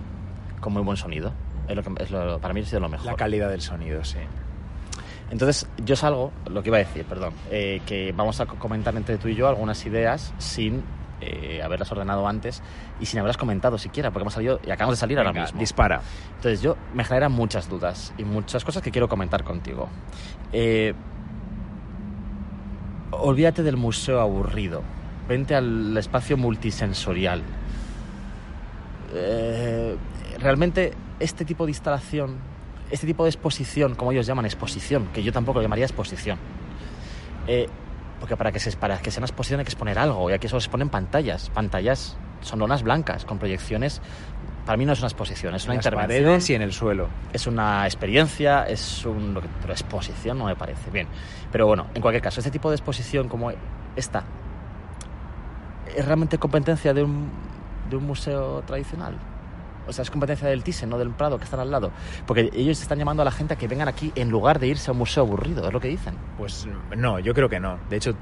con 0.61 0.73
muy 0.73 0.83
buen 0.83 0.97
sonido. 0.97 1.33
Es 1.69 1.77
lo 1.77 1.83
que, 1.83 2.03
es 2.03 2.11
lo- 2.11 2.39
para 2.41 2.55
mí 2.55 2.61
ha 2.61 2.65
sido 2.65 2.81
lo 2.81 2.89
mejor. 2.89 3.07
La 3.07 3.15
calidad 3.15 3.51
del 3.51 3.61
sonido, 3.61 4.03
sí. 4.05 4.19
Entonces, 5.31 5.69
yo 5.85 5.95
salgo, 5.95 6.33
lo 6.51 6.63
que 6.63 6.71
iba 6.71 6.79
a 6.79 6.81
decir, 6.81 7.05
perdón, 7.05 7.35
eh, 7.51 7.83
que 7.87 8.13
vamos 8.17 8.41
a 8.41 8.47
co- 8.47 8.57
comentar 8.57 8.97
entre 8.97 9.19
tú 9.19 9.29
y 9.29 9.35
yo 9.35 9.47
algunas 9.47 9.85
ideas 9.85 10.33
sin 10.39 10.83
eh, 11.21 11.61
haberlas 11.63 11.91
ordenado 11.91 12.27
antes 12.29 12.63
y 13.01 13.07
sin 13.07 13.19
haberlas 13.19 13.37
comentado 13.37 13.79
siquiera, 13.79 14.11
porque 14.11 14.23
hemos 14.23 14.35
salido 14.35 14.61
y 14.65 14.71
acabamos 14.71 14.99
de 14.99 15.01
salir 15.01 15.19
ahora 15.19 15.33
mismo. 15.33 15.59
dispara. 15.59 16.01
Entonces, 16.37 16.63
yo 16.63 16.77
me 16.95 17.05
generan 17.05 17.33
muchas 17.33 17.69
dudas 17.69 18.13
y 18.19 18.25
muchas 18.25 18.65
cosas 18.65 18.83
que 18.83 18.91
quiero 18.91 19.09
comentar 19.09 19.45
contigo. 19.45 19.89
Eh, 20.53 20.95
olvídate 23.11 23.63
del 23.63 23.77
museo 23.77 24.21
aburrido. 24.21 24.83
Vente 25.29 25.55
al 25.55 25.97
espacio 25.97 26.37
multisensorial. 26.37 27.43
Eh, 29.15 29.97
realmente 30.39 30.93
este 31.21 31.45
tipo 31.45 31.65
de 31.65 31.73
instalación, 31.73 32.37
este 32.91 33.07
tipo 33.07 33.25
de 33.25 33.31
exposición, 33.31 33.95
como 33.95 34.13
ellos 34.13 34.27
llaman 34.27 34.45
exposición, 34.47 35.09
que 35.13 35.23
yo 35.23 35.33
tampoco 35.33 35.59
lo 35.59 35.63
llamaría 35.63 35.85
exposición. 35.85 36.39
eh, 37.47 37.67
porque 38.21 38.37
para 38.37 38.53
que, 38.53 38.61
se, 38.61 38.77
para 38.77 38.99
que 38.99 39.11
sea 39.11 39.21
una 39.21 39.27
exposición 39.27 39.61
hay 39.61 39.65
que 39.65 39.71
exponer 39.71 39.99
algo, 39.99 40.31
y 40.31 40.33
aquí 40.33 40.49
solo 40.49 40.61
se 40.61 40.71
ponen 40.71 40.89
pantallas. 40.89 41.51
Pantallas 41.51 42.17
son 42.41 42.59
lonas 42.59 42.83
blancas 42.83 43.25
con 43.25 43.39
proyecciones. 43.39 44.01
Para 44.67 44.77
mí 44.77 44.85
no 44.85 44.93
es 44.93 44.99
una 44.99 45.09
exposición, 45.09 45.55
es 45.55 45.65
una 45.65 45.75
las 45.75 45.87
intervención 45.87 46.25
paredes 46.25 46.51
y 46.51 46.55
en 46.55 46.63
el 46.63 46.73
suelo. 46.73 47.09
es 47.33 47.47
una 47.47 47.87
experiencia, 47.87 48.65
es 48.65 49.05
un... 49.07 49.41
Pero 49.63 49.73
exposición 49.73 50.37
no 50.37 50.45
me 50.45 50.57
parece. 50.57 50.91
Bien. 50.91 51.09
Pero 51.51 51.67
bueno, 51.67 51.87
en 51.95 52.03
cualquier 52.03 52.23
caso, 52.23 52.41
este 52.41 52.51
tipo 52.51 52.69
de 52.69 52.77
exposición 52.77 53.29
como 53.29 53.51
esta 53.97 54.25
es 55.97 56.05
realmente 56.05 56.37
competencia 56.37 56.93
de 56.93 57.03
un, 57.03 57.31
de 57.89 57.97
un 57.97 58.05
museo 58.05 58.63
tradicional. 58.67 59.17
O 59.89 59.93
sea, 59.93 60.03
es 60.03 60.11
competencia 60.11 60.47
del 60.49 60.63
Thyssen, 60.63 60.91
no 60.91 60.99
del 60.99 61.11
Prado, 61.11 61.39
que 61.39 61.45
están 61.45 61.61
al 61.61 61.71
lado. 61.71 61.91
Porque 62.27 62.51
ellos 62.53 62.81
están 62.81 62.99
llamando 62.99 63.23
a 63.23 63.25
la 63.25 63.31
gente 63.31 63.55
a 63.55 63.57
que 63.57 63.67
vengan 63.69 63.89
aquí 63.89 64.13
en 64.15 64.29
lugar 64.31 64.59
de 64.59 64.67
irse 64.69 64.91
a 64.91 64.93
un 64.93 64.99
museo 64.99 65.23
aburrido, 65.25 65.67
es 65.67 65.73
lo 65.73 65.81
que 65.81 65.89
dicen. 65.89 66.15
Pues 66.37 66.69
no, 66.97 67.19
yo 67.19 67.33
creo 67.35 67.49
que 67.49 67.59
no. 67.59 67.79
De 67.91 67.97
hecho, 67.97 68.13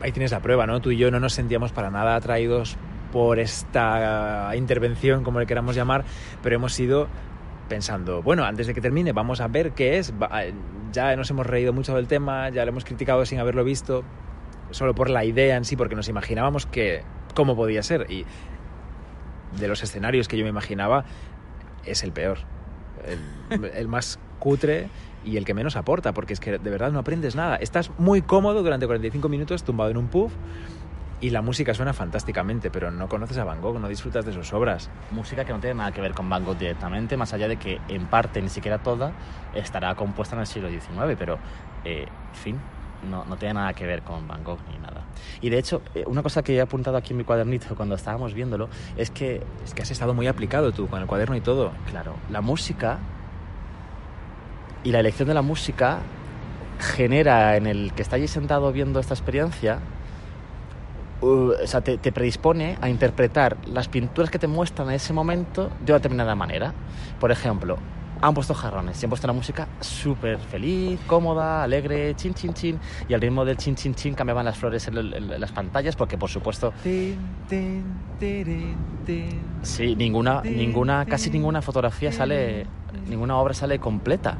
ahí 0.00 0.12
tienes 0.12 0.30
la 0.32 0.40
prueba, 0.40 0.66
¿no? 0.66 0.80
Tú 0.80 0.90
y 0.90 0.96
yo 0.96 1.10
no 1.10 1.20
nos 1.20 1.32
sentíamos 1.34 1.72
para 1.72 1.90
nada 1.90 2.16
atraídos 2.16 2.76
por 3.12 3.38
esta 3.38 4.52
intervención, 4.54 5.24
como 5.24 5.40
le 5.40 5.46
queramos 5.46 5.74
llamar, 5.74 6.04
pero 6.42 6.56
hemos 6.56 6.78
ido 6.78 7.08
pensando, 7.68 8.22
bueno, 8.22 8.44
antes 8.44 8.66
de 8.66 8.74
que 8.74 8.80
termine, 8.80 9.12
vamos 9.12 9.40
a 9.40 9.48
ver 9.48 9.72
qué 9.72 9.98
es. 9.98 10.12
Va- 10.12 10.30
Ya 10.92 11.14
nos 11.16 11.28
hemos 11.30 11.46
reído 11.46 11.72
mucho 11.74 11.94
del 11.94 12.06
tema, 12.06 12.48
ya 12.48 12.64
lo 12.64 12.70
hemos 12.70 12.84
criticado 12.84 13.26
sin 13.26 13.38
haberlo 13.40 13.62
visto, 13.64 14.04
solo 14.70 14.94
por 14.94 15.10
la 15.10 15.24
idea 15.24 15.56
en 15.56 15.64
sí, 15.66 15.76
porque 15.76 15.94
nos 15.94 16.08
imaginábamos 16.08 16.64
que 16.66 17.02
cómo 17.34 17.56
podía 17.56 17.82
ser. 17.82 18.10
Y 18.10 18.24
de 19.58 19.68
los 19.68 19.82
escenarios 19.82 20.28
que 20.28 20.36
yo 20.36 20.44
me 20.44 20.50
imaginaba, 20.50 21.04
es 21.84 22.02
el 22.02 22.12
peor. 22.12 22.38
El, 23.74 23.88
más 23.88 24.18
cutre 24.38 24.88
y 25.24 25.36
el 25.36 25.44
que 25.44 25.54
menos 25.54 25.76
aporta, 25.76 26.12
porque 26.12 26.32
es 26.32 26.40
que 26.40 26.58
de 26.58 26.70
verdad 26.70 26.92
no 26.92 26.98
aprendes 26.98 27.36
nada. 27.36 27.56
Estás 27.56 27.90
muy 27.98 28.22
cómodo 28.22 28.62
durante 28.62 28.86
45 28.86 29.28
minutos 29.28 29.62
tumbado 29.62 29.90
en 29.90 29.96
un 29.96 30.08
puff 30.08 30.32
y 31.20 31.30
la 31.30 31.42
música 31.42 31.74
suena 31.74 31.92
fantásticamente, 31.92 32.70
pero 32.70 32.90
no 32.90 33.08
conoces 33.08 33.38
a 33.38 33.44
Van 33.44 33.60
Gogh, 33.60 33.80
no 33.80 33.88
disfrutas 33.88 34.24
de 34.24 34.32
sus 34.32 34.52
obras. 34.52 34.90
Música 35.10 35.44
que 35.44 35.52
no 35.52 35.58
tiene 35.58 35.74
nada 35.74 35.92
que 35.92 36.00
ver 36.00 36.12
con 36.12 36.28
Van 36.28 36.44
Gogh 36.44 36.58
directamente, 36.58 37.16
más 37.16 37.32
allá 37.32 37.48
de 37.48 37.56
que 37.56 37.80
en 37.88 38.06
parte, 38.06 38.40
ni 38.40 38.48
siquiera 38.48 38.78
toda, 38.78 39.12
estará 39.54 39.94
compuesta 39.96 40.36
en 40.36 40.40
el 40.40 40.46
siglo 40.46 40.68
XIX, 40.68 41.16
pero, 41.18 41.38
eh, 41.84 42.06
fin, 42.34 42.60
no, 43.08 43.24
no 43.24 43.36
tiene 43.36 43.54
nada 43.54 43.72
que 43.72 43.86
ver 43.86 44.02
con 44.02 44.26
Van 44.26 44.42
Gogh 44.44 44.58
ni 44.70 44.78
nada. 44.78 45.02
Y 45.40 45.50
de 45.50 45.58
hecho, 45.58 45.82
eh, 45.94 46.04
una 46.06 46.22
cosa 46.22 46.42
que 46.42 46.54
he 46.56 46.60
apuntado 46.60 46.96
aquí 46.96 47.12
en 47.12 47.18
mi 47.18 47.24
cuadernito 47.24 47.74
cuando 47.76 47.94
estábamos 47.94 48.34
viéndolo 48.34 48.68
es 48.96 49.10
que, 49.10 49.42
Es 49.64 49.74
que 49.74 49.82
has 49.82 49.90
estado 49.90 50.14
muy 50.14 50.26
aplicado 50.26 50.72
tú, 50.72 50.88
con 50.88 51.00
el 51.00 51.06
cuaderno 51.06 51.36
y 51.36 51.40
todo. 51.40 51.72
claro, 51.90 52.14
la 52.30 52.40
música 52.40 52.98
y 54.84 54.92
la 54.92 55.00
elección 55.00 55.28
de 55.28 55.34
la 55.34 55.42
música 55.42 55.98
genera 56.78 57.56
en 57.56 57.66
el 57.66 57.92
que 57.92 58.02
está 58.02 58.16
allí 58.16 58.28
sentado 58.28 58.72
viendo 58.72 59.00
esta 59.00 59.14
experiencia 59.14 59.80
uh, 61.20 61.52
o 61.62 61.66
sea, 61.66 61.80
te, 61.80 61.98
te 61.98 62.12
predispone 62.12 62.78
a 62.80 62.88
interpretar 62.88 63.56
las 63.66 63.88
pinturas 63.88 64.30
que 64.30 64.38
te 64.38 64.46
muestran 64.46 64.88
en 64.88 64.94
ese 64.94 65.12
momento 65.12 65.70
de 65.80 65.92
una 65.92 65.98
determinada 65.98 66.36
manera. 66.36 66.72
Por 67.18 67.32
ejemplo, 67.32 67.78
han 68.20 68.34
puesto 68.34 68.52
jarrones 68.54 69.00
y 69.02 69.06
han 69.06 69.10
puesto 69.10 69.26
una 69.26 69.32
música 69.32 69.68
súper 69.80 70.38
feliz, 70.38 70.98
cómoda, 71.06 71.62
alegre, 71.62 72.14
chin, 72.16 72.34
chin, 72.34 72.52
chin, 72.54 72.80
y 73.08 73.14
al 73.14 73.20
ritmo 73.20 73.44
del 73.44 73.56
chin, 73.56 73.74
chin, 73.76 73.94
chin 73.94 74.14
cambiaban 74.14 74.44
las 74.44 74.58
flores 74.58 74.88
en, 74.88 74.96
el- 74.96 75.14
en 75.14 75.40
las 75.40 75.52
pantallas 75.52 75.94
porque, 75.96 76.18
por 76.18 76.28
supuesto, 76.28 76.72
Sí, 79.62 79.94
ninguna, 79.96 80.42
ninguna, 80.42 81.06
casi 81.06 81.30
ninguna 81.30 81.62
fotografía 81.62 82.10
sale, 82.12 82.66
ninguna 83.08 83.36
obra 83.36 83.54
sale 83.54 83.78
completa. 83.78 84.36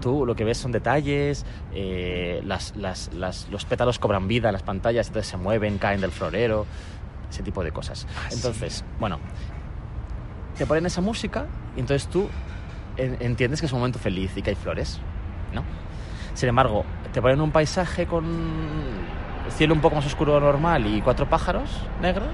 Tú 0.00 0.26
lo 0.26 0.34
que 0.34 0.44
ves 0.44 0.58
son 0.58 0.72
detalles, 0.72 1.46
eh, 1.72 2.42
las, 2.44 2.76
las- 2.76 3.12
las- 3.14 3.48
los 3.50 3.64
pétalos 3.64 3.98
cobran 3.98 4.28
vida 4.28 4.48
en 4.48 4.52
las 4.52 4.62
pantallas, 4.62 5.06
entonces 5.08 5.30
se 5.30 5.36
mueven, 5.36 5.78
caen 5.78 6.00
del 6.00 6.10
florero, 6.10 6.66
ese 7.30 7.42
tipo 7.42 7.62
de 7.64 7.72
cosas. 7.72 8.06
Ah. 8.16 8.28
Entonces, 8.32 8.84
bueno, 9.00 9.18
te 10.58 10.66
ponen 10.66 10.84
esa 10.86 11.00
música 11.00 11.46
y 11.76 11.80
entonces 11.80 12.08
tú 12.08 12.28
entiendes 12.96 13.60
que 13.60 13.66
es 13.66 13.72
un 13.72 13.78
momento 13.78 13.98
feliz 13.98 14.36
y 14.36 14.42
que 14.42 14.50
hay 14.50 14.56
flores, 14.56 15.00
¿no? 15.52 15.64
Sin 16.34 16.48
embargo, 16.48 16.84
te 17.12 17.20
ponen 17.20 17.40
un 17.40 17.50
paisaje 17.50 18.06
con 18.06 18.24
cielo 19.50 19.74
un 19.74 19.80
poco 19.80 19.96
más 19.96 20.06
oscuro 20.06 20.40
normal 20.40 20.86
y 20.86 21.02
cuatro 21.02 21.28
pájaros 21.28 21.70
negros 22.00 22.28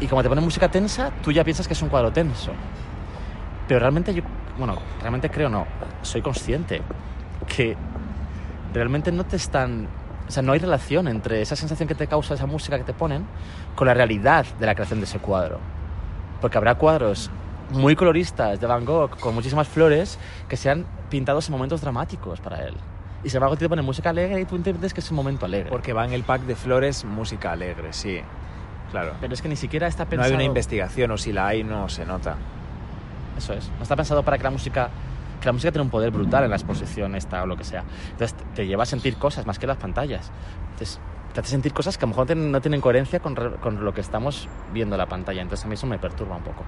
y 0.00 0.06
como 0.06 0.22
te 0.22 0.28
ponen 0.28 0.44
música 0.44 0.70
tensa, 0.70 1.10
tú 1.22 1.32
ya 1.32 1.42
piensas 1.42 1.66
que 1.66 1.72
es 1.72 1.82
un 1.82 1.88
cuadro 1.88 2.12
tenso. 2.12 2.52
Pero 3.66 3.80
realmente 3.80 4.12
yo, 4.12 4.22
bueno, 4.58 4.76
realmente 5.00 5.30
creo 5.30 5.48
no, 5.48 5.66
soy 6.02 6.22
consciente 6.22 6.82
que 7.46 7.76
realmente 8.74 9.10
no 9.10 9.24
te 9.24 9.36
están, 9.36 9.88
o 10.28 10.30
sea, 10.30 10.42
no 10.42 10.52
hay 10.52 10.58
relación 10.58 11.08
entre 11.08 11.40
esa 11.40 11.56
sensación 11.56 11.88
que 11.88 11.94
te 11.94 12.06
causa 12.06 12.34
esa 12.34 12.46
música 12.46 12.76
que 12.76 12.84
te 12.84 12.92
ponen 12.92 13.26
con 13.74 13.86
la 13.86 13.94
realidad 13.94 14.44
de 14.60 14.66
la 14.66 14.74
creación 14.74 15.00
de 15.00 15.04
ese 15.04 15.18
cuadro. 15.18 15.60
Porque 16.40 16.58
habrá 16.58 16.74
cuadros 16.74 17.30
muy 17.70 17.96
coloristas 17.96 18.60
de 18.60 18.66
Van 18.66 18.84
Gogh 18.84 19.16
con 19.18 19.34
muchísimas 19.34 19.68
flores 19.68 20.18
que 20.48 20.56
sean 20.56 20.84
pintados 21.10 21.48
en 21.48 21.52
momentos 21.52 21.80
dramáticos 21.80 22.40
para 22.40 22.64
él. 22.64 22.74
Y 23.24 23.28
sin 23.30 23.38
embargo 23.38 23.56
te 23.56 23.68
ponen 23.68 23.84
música 23.84 24.10
alegre 24.10 24.40
y 24.40 24.44
tú 24.44 24.56
entiendes 24.56 24.94
que 24.94 25.00
es 25.00 25.10
un 25.10 25.16
momento 25.16 25.46
alegre. 25.46 25.70
Porque 25.70 25.92
va 25.92 26.04
en 26.04 26.12
el 26.12 26.22
pack 26.22 26.42
de 26.42 26.54
flores 26.54 27.04
música 27.04 27.52
alegre, 27.52 27.92
sí. 27.92 28.20
Claro. 28.90 29.14
Pero 29.20 29.34
es 29.34 29.42
que 29.42 29.48
ni 29.48 29.56
siquiera 29.56 29.88
está 29.88 30.04
No 30.04 30.10
pensado... 30.10 30.28
hay 30.30 30.34
una 30.34 30.44
investigación, 30.44 31.10
o 31.10 31.16
si 31.18 31.32
la 31.32 31.48
hay, 31.48 31.64
no 31.64 31.88
se 31.88 32.06
nota. 32.06 32.36
Eso 33.36 33.52
es. 33.52 33.68
No 33.76 33.82
está 33.82 33.96
pensado 33.96 34.22
para 34.22 34.38
que 34.38 34.44
la 34.44 34.50
música 34.50 34.90
que 35.40 35.46
la 35.46 35.52
música 35.52 35.70
tiene 35.70 35.82
un 35.82 35.90
poder 35.90 36.10
brutal 36.10 36.44
en 36.44 36.50
la 36.50 36.56
exposición 36.56 37.14
esta 37.14 37.42
o 37.42 37.46
lo 37.46 37.56
que 37.56 37.64
sea. 37.64 37.84
Entonces 38.12 38.34
te- 38.54 38.66
lleva 38.66 38.84
a 38.84 38.86
sentir 38.86 39.16
cosas 39.16 39.44
más 39.44 39.58
que 39.58 39.66
las 39.66 39.76
pantallas. 39.76 40.30
Entonces 40.72 40.98
te 41.34 41.40
hace 41.40 41.50
sentir 41.50 41.74
cosas 41.74 41.98
que 41.98 42.04
a 42.04 42.06
lo 42.06 42.10
mejor 42.10 42.34
no 42.36 42.60
tienen, 42.60 42.78
no 42.78 42.82
coherencia 42.82 43.20
con, 43.20 43.34
con 43.34 43.84
lo 43.84 43.92
que 43.92 44.00
estamos 44.00 44.48
viendo 44.72 44.94
en 44.94 44.98
la 44.98 45.06
pantalla. 45.06 45.42
Entonces 45.42 45.64
a 45.66 45.68
mí 45.68 45.74
eso 45.74 45.86
me 45.86 45.98
perturba 45.98 46.36
un 46.36 46.42
poco. 46.42 46.64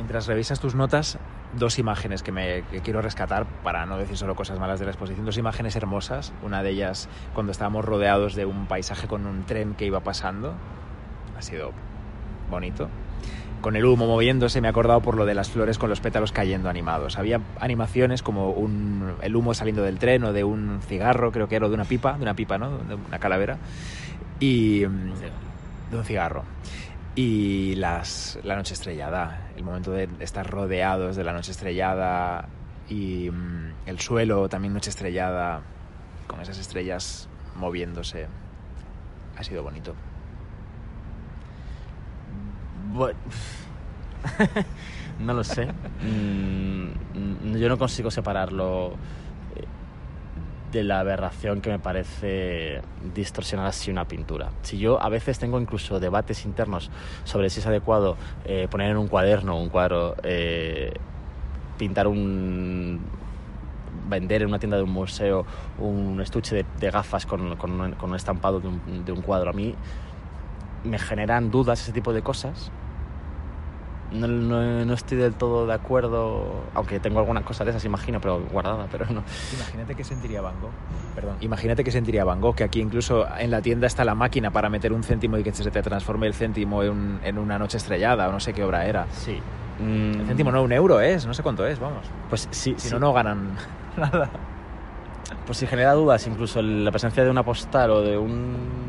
Mientras 0.00 0.26
revisas 0.26 0.58
tus 0.58 0.74
notas, 0.74 1.18
dos 1.58 1.78
imágenes 1.78 2.22
que, 2.22 2.32
me, 2.32 2.62
que 2.70 2.80
quiero 2.80 3.02
rescatar 3.02 3.44
para 3.62 3.84
no 3.84 3.98
decir 3.98 4.16
solo 4.16 4.34
cosas 4.34 4.58
malas 4.58 4.80
de 4.80 4.86
la 4.86 4.92
exposición. 4.92 5.26
Dos 5.26 5.36
imágenes 5.36 5.76
hermosas. 5.76 6.32
Una 6.42 6.62
de 6.62 6.70
ellas 6.70 7.10
cuando 7.34 7.52
estábamos 7.52 7.84
rodeados 7.84 8.34
de 8.34 8.46
un 8.46 8.64
paisaje 8.64 9.06
con 9.06 9.26
un 9.26 9.44
tren 9.44 9.74
que 9.74 9.84
iba 9.84 10.00
pasando. 10.00 10.54
Ha 11.36 11.42
sido 11.42 11.72
bonito. 12.50 12.88
Con 13.60 13.76
el 13.76 13.84
humo 13.84 14.06
moviéndose, 14.06 14.62
me 14.62 14.68
he 14.68 14.70
acordado 14.70 15.02
por 15.02 15.16
lo 15.16 15.26
de 15.26 15.34
las 15.34 15.50
flores 15.50 15.76
con 15.76 15.90
los 15.90 16.00
pétalos 16.00 16.32
cayendo 16.32 16.70
animados. 16.70 17.18
Había 17.18 17.42
animaciones 17.60 18.22
como 18.22 18.52
un, 18.52 19.16
el 19.20 19.36
humo 19.36 19.52
saliendo 19.52 19.82
del 19.82 19.98
tren 19.98 20.24
o 20.24 20.32
de 20.32 20.44
un 20.44 20.80
cigarro, 20.80 21.30
creo 21.30 21.46
que 21.46 21.56
era, 21.56 21.66
o 21.66 21.68
de 21.68 21.74
una 21.74 21.84
pipa, 21.84 22.14
de 22.14 22.22
una 22.22 22.32
pipa, 22.32 22.56
¿no? 22.56 22.78
De 22.78 22.94
una 22.94 23.18
calavera. 23.18 23.58
Y. 24.40 24.82
mm, 24.88 25.12
de 25.90 25.96
un 25.98 26.04
cigarro. 26.04 26.44
Y 27.22 27.74
las, 27.74 28.38
la 28.44 28.56
noche 28.56 28.72
estrellada, 28.72 29.50
el 29.54 29.62
momento 29.62 29.90
de 29.90 30.08
estar 30.20 30.48
rodeados 30.48 31.16
de 31.16 31.22
la 31.22 31.34
noche 31.34 31.50
estrellada 31.50 32.48
y 32.88 33.30
mm, 33.30 33.72
el 33.84 34.00
suelo 34.00 34.48
también 34.48 34.72
noche 34.72 34.88
estrellada, 34.88 35.60
con 36.26 36.40
esas 36.40 36.56
estrellas 36.56 37.28
moviéndose, 37.56 38.26
ha 39.36 39.44
sido 39.44 39.62
bonito. 39.62 39.94
No 45.18 45.34
lo 45.34 45.44
sé. 45.44 45.66
Mm, 46.02 47.54
yo 47.58 47.68
no 47.68 47.76
consigo 47.76 48.10
separarlo 48.10 48.94
de 50.72 50.84
la 50.84 51.00
aberración 51.00 51.60
que 51.60 51.70
me 51.70 51.78
parece 51.78 52.80
distorsionar 53.14 53.66
así 53.66 53.90
una 53.90 54.06
pintura. 54.06 54.50
Si 54.62 54.78
yo 54.78 55.02
a 55.02 55.08
veces 55.08 55.38
tengo 55.38 55.60
incluso 55.60 55.98
debates 56.00 56.44
internos 56.44 56.90
sobre 57.24 57.50
si 57.50 57.60
es 57.60 57.66
adecuado 57.66 58.16
eh, 58.44 58.68
poner 58.70 58.90
en 58.90 58.96
un 58.96 59.08
cuaderno, 59.08 59.58
un 59.60 59.68
cuadro, 59.68 60.14
eh, 60.22 60.92
pintar 61.78 62.06
un 62.06 63.00
vender 64.08 64.42
en 64.42 64.48
una 64.48 64.58
tienda 64.58 64.76
de 64.76 64.82
un 64.82 64.90
museo 64.90 65.46
un 65.78 66.20
estuche 66.20 66.64
de, 66.80 66.90
gafas 66.90 67.26
con, 67.26 67.56
con 67.56 67.80
un- 67.80 67.92
con 67.92 68.10
un 68.10 68.16
estampado 68.16 68.60
de 68.60 68.68
un, 68.68 69.04
de 69.04 69.12
un 69.12 69.22
cuadro. 69.22 69.50
A 69.50 69.52
mí 69.52 69.74
me 70.84 70.98
generan 70.98 71.50
dudas 71.50 71.80
ese 71.82 71.92
tipo 71.92 72.12
de 72.12 72.22
cosas. 72.22 72.70
No, 74.12 74.26
no- 74.26 74.84
no 74.84 74.94
estoy 74.94 75.18
del 75.18 75.34
todo 75.34 75.66
de 75.66 75.72
acuerdo, 75.74 76.62
aunque 76.74 76.98
tengo 76.98 77.20
algunas 77.20 77.44
cosas 77.44 77.64
de 77.66 77.70
esas, 77.70 77.84
imagino, 77.84 78.20
pero 78.20 78.40
guardada, 78.50 78.86
pero 78.90 79.04
no. 79.06 79.22
Imagínate 79.54 79.94
que 79.94 80.02
sentiría 80.04 80.40
Van 80.40 80.54
Gogh. 80.60 80.70
Perdón. 81.14 81.36
Imagínate 81.40 81.84
que 81.84 81.92
sentiría 81.92 82.24
Van 82.24 82.40
Gogh, 82.40 82.56
que 82.56 82.64
aquí 82.64 82.80
incluso 82.80 83.26
en 83.38 83.50
la 83.52 83.62
tienda 83.62 83.86
está 83.86 84.04
la 84.04 84.14
máquina 84.16 84.50
para 84.50 84.68
meter 84.68 84.92
un 84.92 85.04
céntimo 85.04 85.38
y 85.38 85.42
que 85.44 85.52
se 85.52 85.70
te 85.70 85.82
transforme 85.82 86.26
el 86.26 86.34
céntimo 86.34 86.82
en, 86.82 86.90
un- 86.90 87.20
en 87.22 87.38
una 87.38 87.58
noche 87.58 87.76
estrellada 87.76 88.28
o 88.28 88.32
no 88.32 88.40
sé 88.40 88.52
qué 88.52 88.64
obra 88.64 88.84
era. 88.86 89.06
Sí. 89.12 89.38
El 89.80 90.24
céntimo 90.26 90.50
no, 90.52 90.62
un 90.62 90.72
euro 90.72 91.00
es, 91.00 91.24
no 91.26 91.32
sé 91.32 91.42
cuánto 91.42 91.64
es, 91.66 91.78
vamos. 91.78 92.04
Pues 92.28 92.48
sí, 92.50 92.74
Si 92.76 92.88
sí. 92.88 92.92
no, 92.94 92.98
no 93.00 93.12
ganan 93.12 93.50
nada. 93.96 94.28
pues 95.46 95.56
si 95.58 95.66
genera 95.66 95.92
dudas, 95.94 96.26
incluso 96.26 96.60
la 96.60 96.90
presencia 96.90 97.22
de 97.24 97.30
una 97.30 97.42
postal 97.44 97.90
o 97.92 98.02
de 98.02 98.18
un 98.18 98.79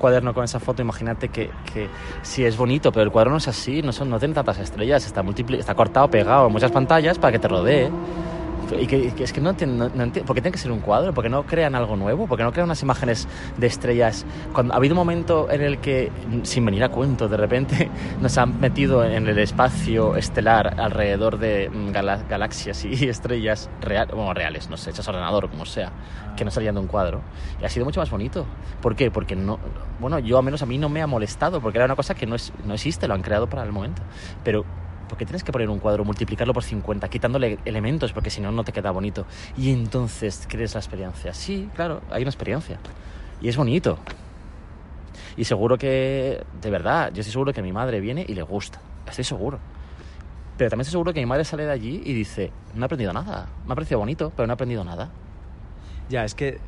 cuaderno 0.00 0.34
con 0.34 0.42
esa 0.42 0.58
foto, 0.58 0.82
imagínate 0.82 1.28
que, 1.28 1.50
que 1.72 1.88
si 2.22 2.44
es 2.44 2.56
bonito, 2.56 2.90
pero 2.90 3.04
el 3.04 3.12
cuadro 3.12 3.30
no 3.30 3.36
es 3.36 3.46
así, 3.46 3.82
no, 3.82 3.92
son, 3.92 4.10
no 4.10 4.18
tiene 4.18 4.34
tantas 4.34 4.58
estrellas, 4.58 5.06
está, 5.06 5.22
está 5.56 5.74
cortado, 5.76 6.10
pegado 6.10 6.48
en 6.48 6.52
muchas 6.52 6.72
pantallas 6.72 7.18
para 7.18 7.30
que 7.30 7.38
te 7.38 7.46
rodee. 7.46 7.90
Y 8.78 8.86
que, 8.86 9.12
que 9.12 9.24
es 9.24 9.32
que 9.32 9.40
no 9.40 9.50
entiendo, 9.50 9.90
no, 9.94 10.02
entiendo, 10.04 10.26
¿por 10.26 10.34
qué 10.36 10.42
tiene 10.42 10.52
que 10.52 10.58
ser 10.58 10.70
un 10.72 10.80
cuadro? 10.80 11.12
¿Por 11.14 11.24
qué 11.24 11.30
no 11.30 11.44
crean 11.44 11.74
algo 11.74 11.96
nuevo? 11.96 12.26
¿Por 12.26 12.36
qué 12.38 12.44
no 12.44 12.52
crean 12.52 12.66
unas 12.66 12.82
imágenes 12.82 13.26
de 13.56 13.66
estrellas? 13.66 14.24
Cuando, 14.52 14.74
ha 14.74 14.76
habido 14.76 14.94
un 14.94 14.98
momento 14.98 15.50
en 15.50 15.62
el 15.62 15.78
que, 15.78 16.10
sin 16.42 16.64
venir 16.64 16.84
a 16.84 16.88
cuento, 16.90 17.28
de 17.28 17.36
repente 17.36 17.90
nos 18.20 18.36
han 18.38 18.60
metido 18.60 19.04
en 19.04 19.26
el 19.28 19.38
espacio 19.38 20.16
estelar 20.16 20.78
alrededor 20.80 21.38
de 21.38 21.70
mm, 21.70 21.90
gala- 21.92 22.24
galaxias 22.28 22.84
y 22.84 23.08
estrellas 23.08 23.70
real, 23.80 24.08
bueno, 24.14 24.34
reales, 24.34 24.68
no 24.70 24.76
sé, 24.76 24.90
hechas 24.90 25.06
ordenador, 25.08 25.48
como 25.50 25.64
sea, 25.66 25.92
que 26.36 26.44
no 26.44 26.50
salían 26.50 26.74
de 26.74 26.80
un 26.80 26.86
cuadro. 26.86 27.20
Y 27.60 27.64
ha 27.64 27.68
sido 27.68 27.84
mucho 27.84 28.00
más 28.00 28.10
bonito. 28.10 28.46
¿Por 28.80 28.94
qué? 28.96 29.10
Porque 29.10 29.36
no, 29.36 29.58
bueno, 29.98 30.18
yo 30.18 30.38
al 30.38 30.44
menos 30.44 30.62
a 30.62 30.66
mí 30.66 30.78
no 30.78 30.88
me 30.88 31.02
ha 31.02 31.06
molestado, 31.06 31.60
porque 31.60 31.78
era 31.78 31.84
una 31.86 31.96
cosa 31.96 32.14
que 32.14 32.26
no, 32.26 32.34
es, 32.36 32.52
no 32.64 32.74
existe, 32.74 33.08
lo 33.08 33.14
han 33.14 33.22
creado 33.22 33.48
para 33.48 33.62
el 33.64 33.72
momento. 33.72 34.02
Pero 34.44 34.64
¿por 35.10 35.18
qué 35.18 35.26
tienes 35.26 35.42
que 35.42 35.50
poner 35.50 35.68
un 35.68 35.80
cuadro, 35.80 36.04
multiplicarlo 36.04 36.54
por 36.54 36.62
50, 36.62 37.08
quitándole 37.08 37.58
elementos, 37.64 38.12
porque 38.12 38.30
si 38.30 38.40
no, 38.40 38.52
no 38.52 38.62
te 38.62 38.72
queda 38.72 38.92
bonito? 38.92 39.26
Y 39.58 39.72
entonces 39.72 40.46
crees 40.48 40.74
la 40.74 40.80
experiencia. 40.80 41.34
Sí, 41.34 41.68
claro, 41.74 42.00
hay 42.10 42.22
una 42.22 42.30
experiencia. 42.30 42.78
Y 43.42 43.48
es 43.48 43.56
bonito. 43.56 43.98
Y 45.36 45.44
seguro 45.44 45.76
que, 45.78 46.44
de 46.62 46.70
verdad, 46.70 47.12
yo 47.12 47.20
estoy 47.22 47.32
seguro 47.32 47.52
que 47.52 47.60
mi 47.60 47.72
madre 47.72 47.98
viene 47.98 48.24
y 48.26 48.34
le 48.34 48.42
gusta. 48.42 48.80
Estoy 49.08 49.24
seguro. 49.24 49.58
Pero 50.56 50.70
también 50.70 50.82
estoy 50.82 50.92
seguro 50.92 51.12
que 51.12 51.20
mi 51.20 51.26
madre 51.26 51.44
sale 51.44 51.64
de 51.64 51.72
allí 51.72 52.02
y 52.04 52.12
dice, 52.12 52.52
no 52.74 52.82
he 52.82 52.86
aprendido 52.86 53.12
nada. 53.12 53.48
Me 53.66 53.72
ha 53.72 53.74
parecido 53.74 53.98
bonito, 53.98 54.32
pero 54.36 54.46
no 54.46 54.52
he 54.52 54.54
aprendido 54.54 54.84
nada. 54.84 55.10
Ya, 56.08 56.24
es 56.24 56.36
que 56.36 56.60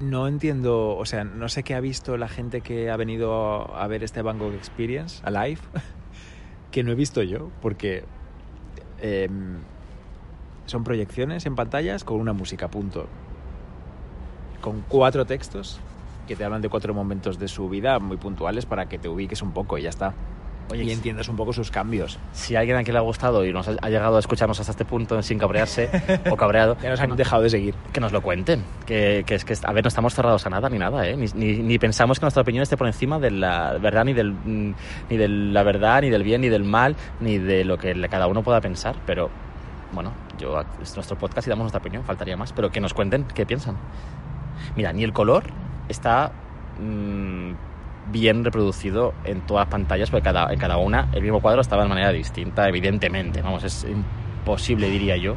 no 0.00 0.26
entiendo, 0.26 0.96
o 0.96 1.04
sea, 1.06 1.22
no 1.22 1.48
sé 1.48 1.62
qué 1.62 1.76
ha 1.76 1.80
visto 1.80 2.16
la 2.16 2.28
gente 2.28 2.62
que 2.62 2.90
ha 2.90 2.96
venido 2.96 3.76
a 3.76 3.86
ver 3.86 4.02
este 4.02 4.22
Bangkok 4.22 4.54
Experience, 4.54 5.22
a 5.24 5.30
live, 5.30 5.60
que 6.70 6.82
no 6.82 6.92
he 6.92 6.94
visto 6.94 7.22
yo, 7.22 7.50
porque 7.62 8.04
em, 9.00 9.58
son 10.66 10.84
proyecciones 10.84 11.46
en 11.46 11.54
pantallas 11.54 12.04
con 12.04 12.20
una 12.20 12.32
música, 12.32 12.68
punto. 12.68 13.06
Con 14.60 14.82
cuatro 14.88 15.24
textos 15.26 15.80
que 16.26 16.34
te 16.36 16.44
hablan 16.44 16.60
de 16.60 16.68
cuatro 16.68 16.92
momentos 16.92 17.38
de 17.38 17.48
su 17.48 17.68
vida 17.68 17.98
muy 17.98 18.16
puntuales 18.16 18.66
para 18.66 18.88
que 18.88 18.98
te 18.98 19.08
ubiques 19.08 19.42
un 19.42 19.52
poco 19.52 19.78
y 19.78 19.82
ya 19.82 19.90
está. 19.90 20.14
Oye, 20.70 20.82
y 20.84 20.90
entiendas 20.90 21.28
un 21.28 21.36
poco 21.36 21.52
sus 21.52 21.70
cambios. 21.70 22.18
si 22.32 22.56
a 22.56 22.60
alguien 22.60 22.76
a 22.76 22.82
quien 22.82 22.94
le 22.94 22.98
ha 22.98 23.02
gustado 23.02 23.44
y 23.46 23.52
nos 23.52 23.68
ha, 23.68 23.76
ha 23.80 23.88
llegado 23.88 24.16
a 24.16 24.18
escucharnos 24.18 24.58
hasta 24.58 24.72
este 24.72 24.84
punto 24.84 25.22
sin 25.22 25.38
cabrearse 25.38 25.88
o 26.30 26.36
cabreado, 26.36 26.76
Ya 26.82 26.90
nos 26.90 27.00
han 27.00 27.14
dejado 27.16 27.42
de 27.42 27.50
seguir. 27.50 27.74
que 27.92 28.00
nos 28.00 28.10
lo 28.12 28.20
cuenten. 28.20 28.64
Que, 28.84 29.22
que 29.26 29.36
es 29.36 29.44
que, 29.44 29.54
a 29.62 29.72
ver, 29.72 29.84
no 29.84 29.88
estamos 29.88 30.14
cerrados 30.14 30.44
a 30.46 30.50
nada 30.50 30.68
ni 30.68 30.78
nada, 30.78 31.06
¿eh? 31.06 31.16
Ni, 31.16 31.26
ni- 31.34 31.62
ni 31.62 31.78
pensamos 31.78 32.18
que 32.18 32.24
nuestra 32.24 32.42
opinión 32.42 32.62
esté 32.62 32.76
por 32.76 32.86
encima 32.88 33.18
de 33.18 33.30
la 33.30 33.78
verdad, 33.78 34.04
ni, 34.04 34.12
del, 34.12 34.32
mm, 34.32 34.74
ni 35.10 35.16
de 35.16 35.28
la 35.28 35.62
verdad, 35.62 36.02
ni 36.02 36.10
del 36.10 36.22
bien, 36.24 36.40
ni 36.40 36.48
del 36.48 36.64
mal, 36.64 36.96
ni 37.20 37.38
de 37.38 37.64
lo 37.64 37.78
que 37.78 37.94
cada 38.10 38.26
uno 38.26 38.42
pueda 38.42 38.60
pensar. 38.60 38.96
Pero, 39.06 39.30
bueno, 39.92 40.12
yo, 40.38 40.60
es 40.82 40.94
nuestro 40.96 41.16
podcast 41.16 41.46
y 41.46 41.50
damos 41.50 41.62
nuestra 41.64 41.78
opinión, 41.80 42.02
faltaría 42.04 42.36
más. 42.36 42.52
Pero 42.52 42.70
que 42.70 42.80
nos 42.80 42.92
cuenten 42.92 43.24
qué 43.34 43.46
piensan. 43.46 43.76
Mira, 44.74 44.92
ni 44.92 45.04
el 45.04 45.12
color 45.12 45.44
está 45.88 46.32
mm, 46.80 47.52
bien 48.10 48.44
reproducido 48.44 49.14
en 49.24 49.40
todas 49.42 49.66
las 49.66 49.70
pantallas, 49.70 50.10
porque 50.10 50.24
cada, 50.24 50.52
en 50.52 50.58
cada 50.58 50.76
una 50.76 51.08
el 51.12 51.22
mismo 51.22 51.40
cuadro 51.40 51.60
estaba 51.60 51.82
de 51.82 51.88
manera 51.88 52.12
distinta, 52.12 52.68
evidentemente. 52.68 53.42
Vamos, 53.42 53.64
es 53.64 53.84
imposible, 53.84 54.88
diría 54.88 55.16
yo, 55.16 55.36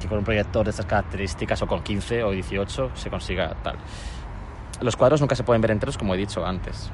que 0.00 0.08
con 0.08 0.18
un 0.18 0.24
proyector 0.24 0.64
de 0.64 0.70
estas 0.70 0.86
características 0.86 1.62
o 1.62 1.66
con 1.66 1.82
15 1.82 2.24
o 2.24 2.30
18 2.30 2.90
se 2.94 3.10
consiga 3.10 3.54
tal. 3.62 3.76
Los 4.80 4.96
cuadros 4.96 5.20
nunca 5.20 5.36
se 5.36 5.44
pueden 5.44 5.62
ver 5.62 5.70
enteros, 5.70 5.96
como 5.96 6.14
he 6.14 6.18
dicho 6.18 6.44
antes. 6.44 6.90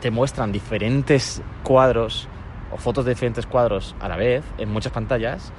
Te 0.00 0.10
muestran 0.10 0.52
diferentes 0.52 1.42
cuadros 1.64 2.28
o 2.70 2.76
fotos 2.76 3.04
de 3.04 3.12
diferentes 3.12 3.46
cuadros 3.46 3.96
a 4.00 4.08
la 4.08 4.16
vez 4.16 4.44
en 4.58 4.70
muchas 4.70 4.92
pantallas 4.92 5.52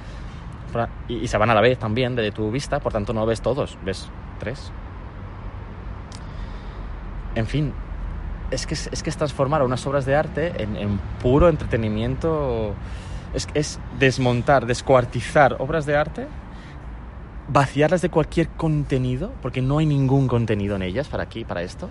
y, 1.08 1.14
y 1.14 1.26
se 1.26 1.36
van 1.36 1.50
a 1.50 1.54
la 1.54 1.60
vez 1.60 1.78
también 1.78 2.14
de 2.14 2.30
tu 2.30 2.50
vista, 2.50 2.80
por 2.80 2.92
tanto 2.92 3.12
no 3.12 3.26
ves 3.26 3.42
todos, 3.42 3.76
ves 3.84 4.08
tres. 4.38 4.72
En 7.34 7.46
fin, 7.46 7.74
es 8.50 8.66
que 8.66 8.74
es, 8.74 8.88
es 8.92 9.02
que 9.02 9.10
transformar 9.10 9.62
unas 9.62 9.86
obras 9.86 10.04
de 10.06 10.14
arte 10.14 10.52
en, 10.62 10.98
puro 11.22 11.48
entretenimiento. 11.48 12.74
Es, 13.34 13.46
es 13.54 13.78
desmontar, 13.98 14.66
descuartizar 14.66 15.56
obras 15.60 15.86
de 15.86 15.96
arte, 15.96 16.26
vaciarlas 17.48 18.02
de 18.02 18.10
cualquier 18.10 18.48
contenido, 18.48 19.32
porque 19.40 19.62
no 19.62 19.78
hay 19.78 19.86
ningún 19.86 20.26
contenido 20.26 20.76
en 20.76 20.82
ellas 20.82 21.08
para 21.08 21.22
aquí, 21.22 21.44
para 21.44 21.62
esto. 21.62 21.88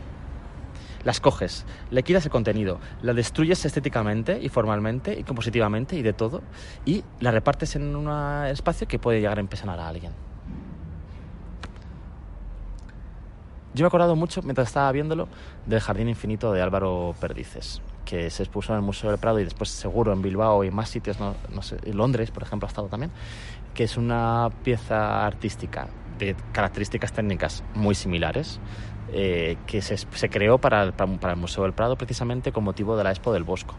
Las 1.05 1.21
coges, 1.21 1.65
le 1.91 2.03
quitas 2.03 2.25
el 2.25 2.31
contenido, 2.31 2.79
la 3.01 3.13
destruyes 3.13 3.63
estéticamente 3.63 4.37
y 4.41 4.49
formalmente 4.49 5.17
y 5.17 5.23
compositivamente 5.23 5.95
y 5.95 6.01
de 6.01 6.11
todo, 6.11 6.41
y 6.85 7.05
la 7.21 7.31
repartes 7.31 7.77
en 7.77 7.95
un 7.95 8.11
espacio 8.47 8.85
que 8.85 8.99
puede 8.99 9.21
llegar 9.21 9.37
a 9.37 9.41
impresionar 9.41 9.79
a 9.79 9.87
alguien. 9.87 10.11
Yo 13.79 13.83
me 13.83 13.87
he 13.87 13.91
acordado 13.91 14.17
mucho, 14.17 14.41
mientras 14.41 14.67
estaba 14.67 14.91
viéndolo, 14.91 15.29
del 15.65 15.79
Jardín 15.79 16.09
Infinito 16.09 16.51
de 16.51 16.61
Álvaro 16.61 17.15
Perdices, 17.21 17.81
que 18.03 18.29
se 18.29 18.43
expuso 18.43 18.73
en 18.73 18.79
el 18.79 18.81
Museo 18.81 19.09
del 19.09 19.19
Prado 19.21 19.39
y 19.39 19.45
después 19.45 19.69
seguro 19.69 20.11
en 20.11 20.21
Bilbao 20.21 20.65
y 20.65 20.67
en 20.67 20.75
más 20.75 20.89
sitios, 20.89 21.17
no, 21.17 21.33
no 21.55 21.61
sé, 21.61 21.77
en 21.85 21.95
Londres, 21.95 22.29
por 22.29 22.43
ejemplo, 22.43 22.67
ha 22.67 22.67
estado 22.67 22.89
también, 22.89 23.09
que 23.73 23.85
es 23.85 23.95
una 23.95 24.49
pieza 24.65 25.25
artística 25.25 25.87
de 26.17 26.35
características 26.51 27.13
técnicas 27.13 27.63
muy 27.73 27.95
similares, 27.95 28.59
eh, 29.13 29.55
que 29.65 29.81
se, 29.81 30.29
creó 30.29 30.57
para 30.57 30.83
el, 30.83 30.91
para 30.91 31.31
el 31.31 31.39
Museo 31.39 31.63
del 31.63 31.71
Prado 31.71 31.95
precisamente 31.95 32.51
con 32.51 32.65
motivo 32.65 32.97
de 32.97 33.05
la 33.05 33.11
Expo 33.11 33.31
del 33.31 33.45
Bosco. 33.45 33.75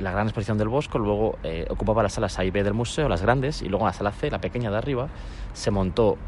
La 0.00 0.10
gran 0.10 0.26
exposición 0.26 0.58
del 0.58 0.70
Bosco 0.70 0.98
luego 0.98 1.38
eh, 1.44 1.68
ocupaba 1.70 2.02
las 2.02 2.14
salas 2.14 2.36
A 2.40 2.44
y 2.44 2.50
B 2.50 2.64
del 2.64 2.74
museo, 2.74 3.08
las 3.08 3.22
grandes, 3.22 3.62
y 3.62 3.68
luego 3.68 3.84
en 3.84 3.90
la 3.90 3.92
sala 3.92 4.10
C, 4.10 4.28
la 4.28 4.40
pequeña 4.40 4.72
de 4.72 4.76
arriba, 4.76 5.06
se 5.52 5.70
montó 5.70 6.18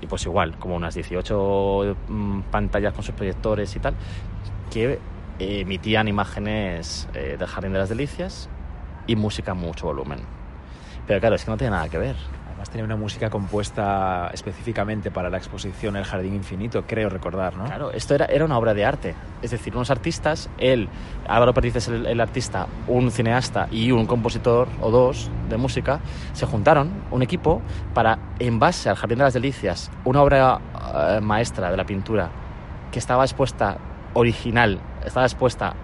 y 0.00 0.06
pues 0.06 0.24
igual, 0.26 0.58
como 0.58 0.76
unas 0.76 0.94
18 0.94 1.96
mm, 2.08 2.40
pantallas 2.50 2.92
con 2.92 3.02
sus 3.02 3.14
proyectores 3.14 3.74
y 3.76 3.78
tal, 3.78 3.94
que 4.70 4.98
emitían 5.38 6.08
imágenes 6.08 7.08
eh, 7.14 7.36
del 7.38 7.48
Jardín 7.48 7.72
de 7.72 7.78
las 7.78 7.88
Delicias 7.88 8.48
y 9.06 9.16
música 9.16 9.52
a 9.52 9.54
mucho 9.54 9.86
volumen. 9.86 10.20
Pero 11.06 11.20
claro, 11.20 11.36
es 11.36 11.44
que 11.44 11.50
no 11.50 11.56
tiene 11.56 11.72
nada 11.72 11.88
que 11.88 11.98
ver. 11.98 12.16
Además 12.62 12.70
tenía 12.70 12.84
una 12.84 12.96
música 12.96 13.28
compuesta 13.28 14.30
específicamente 14.32 15.10
para 15.10 15.28
la 15.28 15.36
exposición 15.36 15.96
El 15.96 16.04
Jardín 16.04 16.34
Infinito, 16.34 16.84
creo 16.86 17.08
recordar, 17.08 17.56
¿no? 17.56 17.64
Claro, 17.64 17.90
esto 17.90 18.14
era, 18.14 18.26
era 18.26 18.44
una 18.44 18.56
obra 18.56 18.72
de 18.72 18.84
arte. 18.84 19.16
Es 19.42 19.50
decir, 19.50 19.74
unos 19.74 19.90
artistas, 19.90 20.48
él, 20.58 20.88
Álvaro 21.26 21.54
Perdices, 21.54 21.88
el, 21.88 22.06
el 22.06 22.20
artista, 22.20 22.68
un 22.86 23.10
cineasta 23.10 23.66
y 23.72 23.90
un 23.90 24.06
compositor 24.06 24.68
o 24.80 24.92
dos 24.92 25.28
de 25.48 25.56
música, 25.56 25.98
se 26.34 26.46
juntaron, 26.46 26.92
un 27.10 27.22
equipo, 27.22 27.60
para, 27.94 28.20
en 28.38 28.60
base 28.60 28.88
al 28.88 28.94
Jardín 28.94 29.18
de 29.18 29.24
las 29.24 29.34
Delicias, 29.34 29.90
una 30.04 30.22
obra 30.22 30.60
eh, 30.94 31.20
maestra 31.20 31.68
de 31.68 31.76
la 31.76 31.84
pintura 31.84 32.30
que 32.92 33.00
estaba 33.00 33.24
expuesta, 33.24 33.78
original, 34.14 34.78
estaba 35.04 35.26
expuesta 35.26 35.74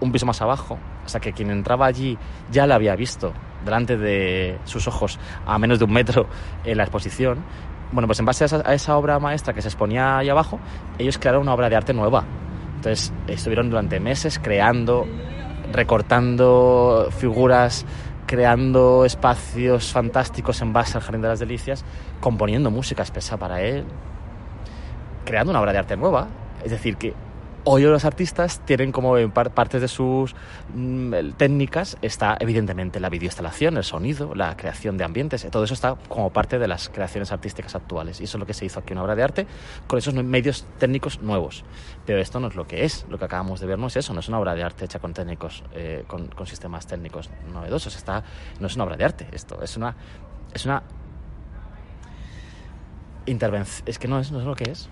un 0.00 0.12
piso 0.12 0.26
más 0.26 0.42
abajo, 0.42 0.78
o 1.02 1.08
sea 1.08 1.18
que 1.18 1.32
quien 1.32 1.50
entraba 1.50 1.86
allí 1.86 2.18
ya 2.50 2.66
la 2.66 2.74
había 2.74 2.94
visto 2.94 3.32
delante 3.64 3.96
de 3.96 4.58
sus 4.64 4.86
ojos 4.88 5.18
a 5.46 5.58
menos 5.58 5.78
de 5.78 5.84
un 5.84 5.92
metro 5.92 6.26
en 6.64 6.76
la 6.76 6.84
exposición. 6.84 7.44
Bueno, 7.92 8.06
pues 8.06 8.20
en 8.20 8.26
base 8.26 8.44
a 8.44 8.74
esa, 8.74 8.96
obra 8.96 9.18
maestra 9.18 9.52
que 9.52 9.62
se 9.62 9.68
exponía 9.68 10.18
ahí 10.18 10.28
abajo, 10.28 10.60
ellos 10.98 11.18
crearon 11.18 11.42
una 11.42 11.54
obra 11.54 11.68
de 11.68 11.76
arte 11.76 11.92
nueva. 11.92 12.24
Entonces 12.76 13.12
estuvieron 13.26 13.68
durante 13.68 13.98
meses 13.98 14.38
creando, 14.38 15.06
recortando 15.72 17.08
figuras, 17.10 17.84
creando 18.26 19.04
espacios 19.04 19.92
fantásticos 19.92 20.62
en 20.62 20.72
base 20.72 20.96
al 20.96 21.02
Jardín 21.02 21.22
de 21.22 21.28
las 21.28 21.40
Delicias, 21.40 21.84
componiendo 22.20 22.70
música 22.70 23.02
espesa 23.02 23.36
para 23.36 23.60
él, 23.60 23.84
creando 25.24 25.50
una 25.50 25.60
obra 25.60 25.72
de 25.72 25.78
arte 25.78 25.96
nueva. 25.96 26.28
Es 26.64 26.70
decir, 26.70 26.96
que 26.96 27.14
hoy 27.64 27.82
los 27.82 28.04
artistas 28.04 28.60
tienen 28.64 28.92
como 28.92 29.14
partes 29.32 29.80
de 29.80 29.88
sus 29.88 30.34
mm, 30.74 31.32
técnicas 31.36 31.96
está 32.02 32.36
evidentemente 32.40 33.00
la 33.00 33.08
videoinstalación, 33.08 33.76
el 33.76 33.84
sonido, 33.84 34.34
la 34.34 34.56
creación 34.56 34.96
de 34.96 35.04
ambientes, 35.04 35.46
todo 35.50 35.64
eso 35.64 35.74
está 35.74 35.96
como 36.08 36.30
parte 36.32 36.58
de 36.58 36.68
las 36.68 36.88
creaciones 36.88 37.32
artísticas 37.32 37.74
actuales 37.74 38.20
y 38.20 38.24
eso 38.24 38.36
es 38.36 38.40
lo 38.40 38.46
que 38.46 38.54
se 38.54 38.64
hizo 38.64 38.80
aquí 38.80 38.92
una 38.92 39.02
obra 39.02 39.14
de 39.14 39.22
arte 39.22 39.46
con 39.86 39.98
esos 39.98 40.14
medios 40.14 40.66
técnicos 40.78 41.20
nuevos. 41.20 41.64
Pero 42.06 42.20
esto 42.20 42.40
no 42.40 42.48
es 42.48 42.54
lo 42.54 42.66
que 42.66 42.84
es, 42.84 43.06
lo 43.08 43.18
que 43.18 43.24
acabamos 43.24 43.60
de 43.60 43.66
ver 43.66 43.78
no 43.78 43.88
es 43.88 43.96
eso, 43.96 44.14
no 44.14 44.20
es 44.20 44.28
una 44.28 44.38
obra 44.38 44.54
de 44.54 44.62
arte 44.62 44.84
hecha 44.84 44.98
con 44.98 45.12
técnicos, 45.12 45.62
eh, 45.72 46.04
con, 46.06 46.28
con 46.28 46.46
sistemas 46.46 46.86
técnicos 46.86 47.30
novedosos, 47.52 47.96
está, 47.96 48.22
no 48.58 48.66
es 48.66 48.74
una 48.74 48.84
obra 48.84 48.96
de 48.96 49.04
arte 49.04 49.28
esto, 49.32 49.62
es 49.62 49.76
una 49.76 49.96
es 50.54 50.64
una 50.64 50.82
intervención, 53.26 53.86
es 53.86 53.98
que 53.98 54.08
no 54.08 54.18
es, 54.18 54.32
no 54.32 54.40
es 54.40 54.46
lo 54.46 54.56
que 54.56 54.70
es 54.70 54.88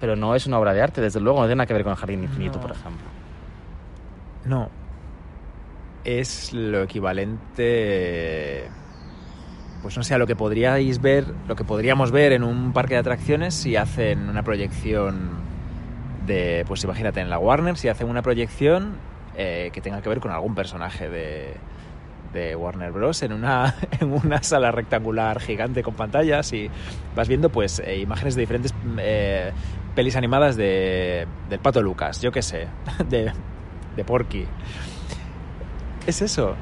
pero 0.00 0.16
no 0.16 0.34
es 0.34 0.46
una 0.46 0.58
obra 0.58 0.72
de 0.72 0.82
arte, 0.82 1.00
desde 1.00 1.20
luego, 1.20 1.40
no 1.40 1.44
tiene 1.46 1.56
nada 1.56 1.66
que 1.66 1.74
ver 1.74 1.82
con 1.84 1.92
el 1.92 1.96
Jardín 1.98 2.22
Infinito, 2.22 2.56
No. 2.56 2.62
por 2.62 2.70
ejemplo. 2.72 3.06
No. 4.44 4.68
Es 6.04 6.52
lo 6.52 6.82
equivalente 6.82 8.68
pues 9.82 9.96
no 9.98 10.02
sé, 10.02 10.14
a 10.14 10.18
lo 10.18 10.26
que 10.26 10.34
podríais 10.34 11.02
ver, 11.02 11.26
lo 11.46 11.56
que 11.56 11.64
podríamos 11.64 12.10
ver 12.10 12.32
en 12.32 12.42
un 12.42 12.72
parque 12.72 12.94
de 12.94 13.00
atracciones 13.00 13.52
si 13.54 13.76
hacen 13.76 14.30
una 14.30 14.42
proyección 14.42 15.28
de, 16.26 16.64
pues 16.66 16.82
imagínate 16.84 17.20
en 17.20 17.28
la 17.28 17.38
Warner, 17.38 17.76
si 17.76 17.88
hacen 17.88 18.08
una 18.08 18.22
proyección 18.22 18.94
eh, 19.36 19.68
que 19.74 19.82
tenga 19.82 20.00
que 20.00 20.08
ver 20.08 20.20
con 20.20 20.30
algún 20.30 20.54
personaje 20.54 21.10
de, 21.10 21.54
de 22.34 22.54
Warner 22.56 22.92
Bros. 22.92 23.22
en 23.22 23.32
una, 23.32 23.74
en 24.00 24.12
una 24.12 24.42
sala 24.42 24.70
rectangular 24.72 25.40
gigante 25.40 25.82
con 25.82 25.94
pantallas 25.94 26.52
y 26.52 26.68
vas 27.16 27.28
viendo 27.28 27.48
pues 27.48 27.78
eh, 27.78 27.98
imágenes 28.00 28.34
de 28.34 28.40
diferentes 28.42 28.74
eh, 28.98 29.52
pelis 29.94 30.16
animadas 30.16 30.56
de, 30.56 31.26
del 31.48 31.60
Pato 31.60 31.80
Lucas, 31.80 32.20
yo 32.20 32.30
qué 32.32 32.42
sé, 32.42 32.66
de, 33.08 33.32
de 33.96 34.04
Porky. 34.04 34.44
Es 36.06 36.20
eso, 36.20 36.54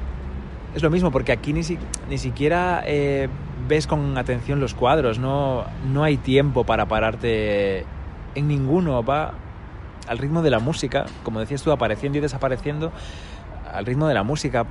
es 0.75 0.81
lo 0.81 0.89
mismo, 0.89 1.11
porque 1.11 1.31
aquí 1.33 1.51
ni, 1.51 1.63
si- 1.63 1.77
ni 2.09 2.17
siquiera 2.17 2.83
eh, 2.85 3.27
ves 3.67 3.87
con 3.87 4.17
atención 4.17 4.59
los 4.59 4.73
cuadros, 4.73 5.19
no, 5.19 5.65
no 5.91 6.03
hay 6.03 6.17
tiempo 6.17 6.63
para 6.63 6.85
pararte 6.87 7.85
en 8.35 8.47
ninguno, 8.47 9.03
va 9.03 9.33
al 10.07 10.17
ritmo 10.17 10.41
de 10.41 10.49
la 10.49 10.59
música, 10.59 11.05
como 11.23 11.39
decías 11.39 11.61
tú, 11.63 11.71
apareciendo 11.71 12.17
y 12.17 12.21
desapareciendo, 12.21 12.91
al 13.73 13.85
ritmo 13.85 14.07
de 14.07 14.13
la 14.13 14.23
música. 14.23 14.65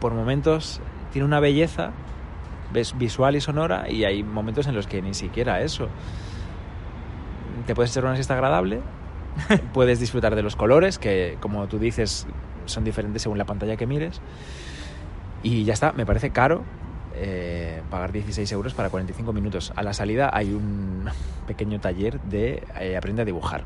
Por 0.00 0.14
momentos 0.14 0.80
tiene 1.12 1.26
una 1.26 1.40
belleza 1.40 1.92
visual 2.96 3.36
y 3.36 3.40
sonora 3.40 3.90
y 3.90 4.04
hay 4.04 4.22
momentos 4.22 4.66
en 4.66 4.74
los 4.74 4.86
que 4.86 5.02
ni 5.02 5.14
siquiera 5.14 5.60
eso. 5.60 5.88
Te 7.66 7.74
puedes 7.74 7.90
echar 7.92 8.04
una 8.04 8.14
siesta 8.14 8.34
agradable, 8.34 8.80
puedes 9.72 10.00
disfrutar 10.00 10.34
de 10.34 10.42
los 10.42 10.56
colores, 10.56 10.98
que 10.98 11.36
como 11.40 11.66
tú 11.66 11.78
dices 11.78 12.26
son 12.66 12.84
diferentes 12.84 13.22
según 13.22 13.38
la 13.38 13.46
pantalla 13.46 13.76
que 13.76 13.86
mires. 13.86 14.20
Y 15.42 15.64
ya 15.64 15.72
está, 15.72 15.92
me 15.92 16.04
parece 16.04 16.30
caro 16.30 16.64
eh, 17.14 17.82
pagar 17.90 18.12
16 18.12 18.50
euros 18.52 18.74
para 18.74 18.90
45 18.90 19.32
minutos. 19.32 19.72
A 19.76 19.82
la 19.82 19.92
salida 19.92 20.30
hay 20.32 20.52
un 20.52 21.06
pequeño 21.46 21.80
taller 21.80 22.20
de 22.22 22.62
eh, 22.78 22.96
aprende 22.96 23.22
a 23.22 23.24
dibujar 23.24 23.64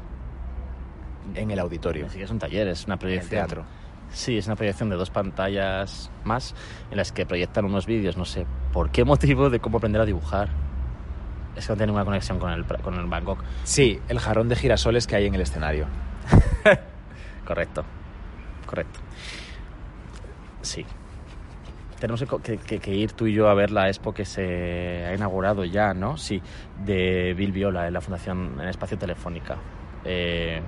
en 1.34 1.50
el 1.50 1.58
auditorio, 1.58 2.08
Sí 2.10 2.18
que 2.18 2.24
es 2.24 2.30
un 2.30 2.38
taller, 2.38 2.68
es 2.68 2.84
una 2.86 2.94
en 2.94 2.96
el 2.96 2.98
proyección. 2.98 3.30
teatro. 3.30 3.64
Sí, 4.12 4.36
es 4.36 4.46
una 4.46 4.56
proyección 4.56 4.90
de 4.90 4.96
dos 4.96 5.10
pantallas 5.10 6.10
más 6.24 6.54
en 6.90 6.96
las 6.96 7.12
que 7.12 7.24
proyectan 7.24 7.64
unos 7.64 7.86
vídeos, 7.86 8.16
no 8.16 8.24
sé 8.24 8.46
por 8.72 8.90
qué 8.90 9.04
motivo, 9.04 9.50
de 9.50 9.60
cómo 9.60 9.78
aprender 9.78 10.02
a 10.02 10.04
dibujar. 10.04 10.50
Es 11.56 11.66
que 11.66 11.72
no 11.72 11.76
tiene 11.76 11.92
una 11.92 12.04
conexión 12.04 12.38
con 12.38 12.50
el, 12.50 12.64
con 12.64 12.94
el 12.94 13.06
Bangkok. 13.06 13.42
Sí, 13.64 14.00
el 14.08 14.18
jarrón 14.18 14.48
de 14.48 14.56
girasoles 14.56 15.06
que 15.06 15.16
hay 15.16 15.26
en 15.26 15.34
el 15.34 15.40
escenario. 15.40 15.86
Correcto, 17.44 17.84
correcto. 18.66 19.00
Sí. 20.60 20.86
Tenemos 21.98 22.24
que 22.24 22.94
ir 22.94 23.12
tú 23.12 23.26
y 23.26 23.34
yo 23.34 23.48
a 23.48 23.54
ver 23.54 23.72
la 23.72 23.88
expo 23.88 24.14
que 24.14 24.24
se 24.24 25.04
ha 25.06 25.14
inaugurado 25.14 25.64
ya, 25.64 25.92
¿no? 25.92 26.16
Sí, 26.16 26.40
de 26.84 27.34
Bill 27.36 27.52
Viola 27.52 27.88
en 27.88 27.94
la 27.94 28.00
Fundación 28.00 28.58
en 28.60 28.68
Espacio 28.68 28.96
Telefónica. 28.96 29.56
Eh, 30.04 30.62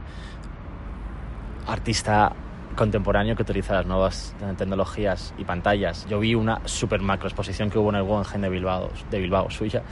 artista 1.67 2.33
contemporáneo 2.75 3.37
que 3.37 3.43
utiliza 3.43 3.75
las 3.75 3.87
nuevas 3.87 4.35
tecnologías 4.59 5.33
y 5.39 5.45
pantallas. 5.45 6.07
Yo 6.09 6.19
vi 6.21 6.35
una 6.35 6.61
super 6.67 7.01
macro 7.01 7.29
exposición 7.29 7.71
que 7.71 7.79
hubo 7.79 7.91
en 7.91 7.97
el 7.97 8.03
Guggenheim 8.03 8.43
de 8.43 8.49
Bilbao, 8.49 8.91
de 9.11 9.19
Bilbao 9.21 9.51
suya, 9.51 9.83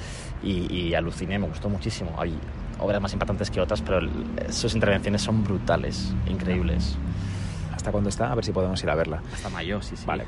y, 0.43 0.73
y 0.73 0.95
aluciné, 0.95 1.39
me 1.39 1.47
gustó 1.49 1.69
muchísimo. 1.69 2.15
Hay 2.19 2.35
obras 2.79 3.01
más 3.01 3.13
impactantes 3.13 3.51
que 3.51 3.61
otras, 3.61 3.81
pero 3.83 3.99
el- 3.99 4.11
sus 4.51 4.75
intervenciones 4.75 5.23
son 5.23 5.43
brutales, 5.45 6.13
increíbles. 6.27 6.97
¿Hasta 7.75 7.91
cuándo 7.91 8.09
está? 8.09 8.31
A 8.31 8.35
ver 8.35 8.45
si 8.45 8.53
podemos 8.53 8.83
ir 8.83 8.91
a 8.91 8.95
verla. 8.95 9.23
Hasta 9.33 9.49
mayo, 9.51 9.81
sí, 9.83 9.97
sí. 9.97 10.05
Vale. 10.07 10.25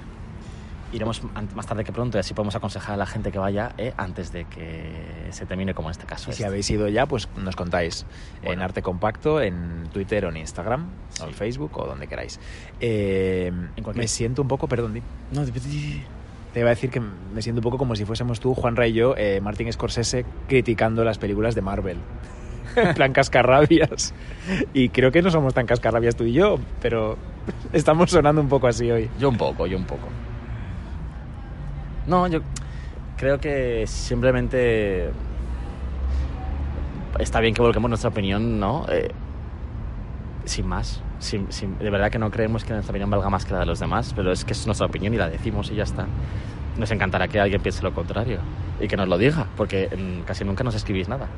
Iremos 0.95 1.23
más 1.55 1.67
tarde 1.67 1.85
que 1.85 1.93
pronto 1.93 2.19
y 2.19 2.21
así 2.21 2.35
podemos 2.35 2.55
aconsejar 2.55 2.95
a 2.95 2.97
la 2.97 3.07
gente 3.07 3.33
que 3.33 3.39
vaya 3.39 3.73
eh, 3.79 3.93
antes 3.97 4.33
de 4.33 4.45
que 4.45 5.29
se 5.31 5.45
termine 5.47 5.75
como 5.75 5.89
en 5.89 5.93
este 5.93 6.07
caso. 6.07 6.31
Y 6.31 6.35
si 6.35 6.43
este. 6.43 6.47
habéis 6.47 6.71
ido 6.71 6.89
ya, 6.89 7.07
pues 7.07 7.29
nos 7.37 7.57
contáis 7.57 8.07
en 8.41 8.47
Bueno. 8.47 8.65
Arte 8.65 8.83
Compacto, 8.83 9.41
en 9.41 9.89
Twitter 9.93 10.25
o 10.27 10.29
en 10.31 10.37
Instagram, 10.37 10.87
o 11.21 11.25
en 11.25 11.29
Sí. 11.31 11.35
Facebook 11.35 11.77
o 11.79 11.87
donde 11.87 12.07
queráis. 12.07 12.39
Eh, 12.81 13.47
En 13.77 13.83
cualquier- 13.83 14.05
Me 14.05 14.09
siento 14.09 14.43
un 14.43 14.49
poco, 14.49 14.69
perdón, 14.69 14.95
di- 14.95 15.03
No, 15.33 15.45
di- 15.45 15.51
di- 15.53 16.03
te 16.53 16.61
iba 16.61 16.69
a 16.69 16.75
decir 16.75 16.91
que 16.91 17.01
me 17.01 17.43
siento 17.43 17.59
un 17.61 17.65
poco 17.65 17.79
como 17.79 17.97
si 17.97 18.05
fuésemos 18.05 18.39
tú, 18.39 18.55
Juan 18.55 18.77
Ray 18.77 18.91
y 18.93 18.95
yo, 18.95 19.15
eh, 19.17 19.41
Martin 19.41 19.73
Scorsese, 19.73 20.25
criticando 20.49 21.03
las 21.05 21.19
películas 21.19 21.55
de 21.55 21.63
Marvel. 21.63 21.99
en 22.77 22.95
plan 22.95 23.13
cascarrabias. 23.13 24.15
Y 24.73 24.89
creo 24.89 25.13
que 25.13 25.23
no 25.23 25.31
somos 25.31 25.55
tan 25.55 25.67
cascarrabias 25.67 26.17
tú 26.17 26.25
y 26.25 26.33
yo, 26.33 26.59
pero 26.81 27.17
estamos 27.73 28.11
sonando 28.11 28.41
un 28.41 28.49
poco 28.49 28.67
así 28.69 28.91
hoy. 28.91 29.11
Yo 29.19 29.29
un 29.29 29.37
poco, 29.37 29.67
yo 29.67 29.77
un 29.77 29.85
poco. 29.85 30.09
No, 32.07 32.27
yo 32.29 32.41
creo 33.17 33.39
que 33.41 33.85
simplemente 33.87 35.11
está 37.19 37.41
bien 37.41 37.55
que 37.55 37.63
volquemos 37.63 37.89
nuestra 37.89 38.11
opinión, 38.11 38.61
¿no? 38.61 38.87
Eh, 38.89 39.11
sin 40.45 40.67
más. 40.67 41.01
Sin- 41.21 41.51
sin- 41.53 41.79
de 41.79 41.89
verdad 41.91 42.11
que 42.11 42.19
no 42.19 42.31
creemos 42.31 42.65
que 42.65 42.73
nuestra 42.73 42.91
opinión 42.93 43.09
valga 43.11 43.31
más 43.31 43.45
que 43.47 43.53
la 43.53 43.61
de 43.61 43.67
los 43.67 43.79
demás, 43.81 44.13
pero 44.15 44.31
es 44.33 44.45
que 44.45 44.53
es 44.53 44.67
nuestra 44.67 44.87
opinión 44.87 45.15
y 45.15 45.17
la 45.17 45.31
decimos 45.31 45.71
y 45.71 45.77
ya 45.77 45.85
está. 45.85 46.07
Nos 46.77 46.91
encantará 46.91 47.29
que 47.29 47.41
alguien 47.41 47.63
piense 47.63 47.83
lo 47.83 47.95
contrario 47.95 48.41
y 48.81 48.89
que 48.89 48.97
nos 48.97 49.09
lo 49.09 49.17
diga, 49.17 49.47
porque 49.57 49.89
casi 50.27 50.45
nunca 50.45 50.65
nos 50.65 50.75
escribís 50.75 51.09
nada. 51.09 51.29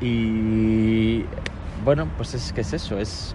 Y 0.00 1.24
bueno, 1.84 2.08
pues 2.16 2.34
es 2.34 2.52
que 2.52 2.62
es 2.62 2.72
eso, 2.72 2.98
es 2.98 3.34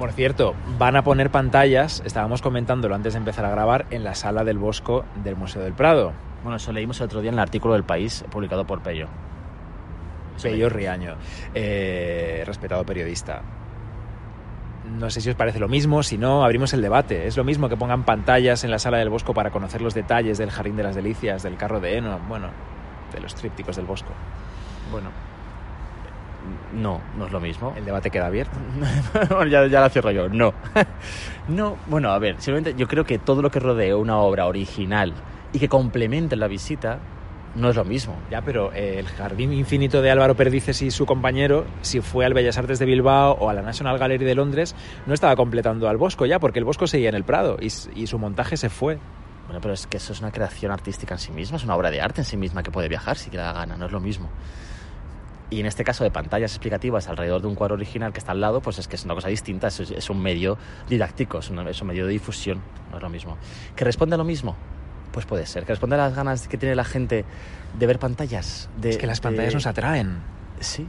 Por 0.00 0.12
cierto, 0.12 0.54
van 0.78 0.96
a 0.96 1.04
poner 1.04 1.28
pantallas, 1.28 2.02
estábamos 2.06 2.40
comentándolo 2.40 2.94
antes 2.94 3.12
de 3.12 3.18
empezar 3.18 3.44
a 3.44 3.50
grabar, 3.50 3.84
en 3.90 4.02
la 4.02 4.14
sala 4.14 4.44
del 4.44 4.56
Bosco 4.56 5.04
del 5.22 5.36
Museo 5.36 5.60
del 5.60 5.74
Prado. 5.74 6.14
Bueno, 6.42 6.56
eso 6.56 6.72
leímos 6.72 6.98
el 7.00 7.04
otro 7.04 7.20
día 7.20 7.28
en 7.28 7.34
el 7.34 7.40
artículo 7.40 7.74
del 7.74 7.84
País 7.84 8.24
publicado 8.30 8.66
por 8.66 8.80
Pello. 8.80 9.08
Pello. 10.42 10.70
Riaño, 10.70 11.16
eh, 11.52 12.42
respetado 12.46 12.82
periodista. 12.82 13.42
No 14.86 15.10
sé 15.10 15.20
si 15.20 15.28
os 15.28 15.36
parece 15.36 15.58
lo 15.58 15.68
mismo, 15.68 16.02
si 16.02 16.16
no, 16.16 16.44
abrimos 16.44 16.72
el 16.72 16.80
debate. 16.80 17.26
Es 17.26 17.36
lo 17.36 17.44
mismo 17.44 17.68
que 17.68 17.76
pongan 17.76 18.04
pantallas 18.04 18.64
en 18.64 18.70
la 18.70 18.78
sala 18.78 18.96
del 18.96 19.10
Bosco 19.10 19.34
para 19.34 19.50
conocer 19.50 19.82
los 19.82 19.92
detalles 19.92 20.38
del 20.38 20.50
Jardín 20.50 20.76
de 20.76 20.82
las 20.82 20.96
Delicias, 20.96 21.42
del 21.42 21.58
carro 21.58 21.78
de 21.78 21.98
heno, 21.98 22.18
bueno, 22.26 22.48
de 23.12 23.20
los 23.20 23.34
trípticos 23.34 23.76
del 23.76 23.84
Bosco. 23.84 24.14
Bueno, 24.90 25.10
no, 26.74 27.00
no 27.16 27.26
es 27.26 27.32
lo 27.32 27.40
mismo. 27.40 27.74
El 27.76 27.84
debate 27.84 28.10
queda 28.10 28.26
abierto. 28.26 28.56
Ya, 29.50 29.66
ya 29.66 29.80
la 29.80 29.88
cierro 29.88 30.10
yo. 30.10 30.28
No. 30.28 30.54
no, 31.48 31.76
bueno, 31.86 32.10
a 32.10 32.18
ver, 32.18 32.36
simplemente 32.40 32.78
yo 32.78 32.86
creo 32.86 33.04
que 33.04 33.18
todo 33.18 33.42
lo 33.42 33.50
que 33.50 33.58
rodea 33.58 33.96
una 33.96 34.18
obra 34.18 34.46
original 34.46 35.12
y 35.52 35.58
que 35.58 35.68
complemente 35.68 36.36
la 36.36 36.46
visita 36.46 36.98
no 37.54 37.70
es 37.70 37.76
lo 37.76 37.84
mismo. 37.84 38.16
Ya, 38.30 38.42
pero 38.42 38.72
eh, 38.72 38.98
el 38.98 39.06
Jardín 39.08 39.52
Infinito 39.52 40.02
de 40.02 40.10
Álvaro 40.10 40.36
Perdices 40.36 40.82
y 40.82 40.90
su 40.90 41.06
compañero, 41.06 41.66
si 41.82 42.00
fue 42.00 42.24
al 42.24 42.34
Bellas 42.34 42.58
Artes 42.58 42.78
de 42.78 42.86
Bilbao 42.86 43.32
o 43.32 43.48
a 43.48 43.54
la 43.54 43.62
National 43.62 43.98
Gallery 43.98 44.24
de 44.24 44.34
Londres, 44.34 44.74
no 45.06 45.14
estaba 45.14 45.34
completando 45.36 45.88
al 45.88 45.96
Bosco 45.96 46.26
ya, 46.26 46.38
porque 46.38 46.58
el 46.58 46.64
Bosco 46.64 46.86
seguía 46.86 47.08
en 47.08 47.16
el 47.16 47.24
Prado 47.24 47.56
y, 47.60 47.70
su 47.70 48.18
montaje 48.18 48.56
se 48.56 48.68
fue. 48.68 48.98
Bueno, 49.46 49.60
pero 49.60 49.74
es 49.74 49.86
que 49.88 49.96
eso 49.96 50.12
es 50.12 50.20
una 50.20 50.30
creación 50.30 50.70
artística 50.70 51.14
en 51.14 51.18
sí 51.18 51.32
misma, 51.32 51.56
es 51.56 51.64
una 51.64 51.74
obra 51.74 51.90
de 51.90 52.00
arte 52.00 52.20
en 52.20 52.24
sí 52.24 52.36
misma 52.36 52.62
que 52.62 52.70
puede 52.70 52.88
viajar 52.88 53.16
si 53.16 53.30
le 53.30 53.38
da 53.38 53.52
gana, 53.52 53.76
no 53.76 53.86
es 53.86 53.92
lo 53.92 54.00
mismo. 54.00 54.28
Y 55.50 55.58
en 55.60 55.66
este 55.66 55.82
caso 55.82 56.04
de 56.04 56.10
pantallas 56.12 56.52
explicativas 56.52 57.08
alrededor 57.08 57.40
de 57.42 57.48
un 57.48 57.56
cuadro 57.56 57.74
original 57.74 58.12
que 58.12 58.18
está 58.20 58.30
al 58.32 58.40
lado, 58.40 58.60
pues 58.60 58.78
es 58.78 58.86
que 58.86 58.94
es 58.96 59.04
una 59.04 59.14
cosa 59.14 59.28
distinta, 59.28 59.66
es, 59.66 59.80
es 59.80 60.08
un 60.08 60.22
medio 60.22 60.56
didáctico, 60.88 61.38
es 61.40 61.50
un, 61.50 61.66
es 61.66 61.82
un 61.82 61.88
medio 61.88 62.06
de 62.06 62.12
difusión, 62.12 62.60
no 62.90 62.98
es 62.98 63.02
lo 63.02 63.08
mismo. 63.08 63.36
¿Que 63.74 63.84
responde 63.84 64.14
a 64.14 64.18
lo 64.18 64.24
mismo? 64.24 64.54
Pues 65.12 65.26
puede 65.26 65.46
ser. 65.46 65.64
¿Que 65.64 65.72
responde 65.72 65.96
a 65.96 65.98
las 65.98 66.14
ganas 66.14 66.46
que 66.46 66.56
tiene 66.56 66.76
la 66.76 66.84
gente 66.84 67.24
de 67.76 67.86
ver 67.86 67.98
pantallas? 67.98 68.70
De, 68.80 68.90
es 68.90 68.98
que 68.98 69.08
las 69.08 69.20
pantallas 69.20 69.48
de- 69.50 69.54
nos 69.56 69.66
atraen. 69.66 70.18
Sí. 70.60 70.86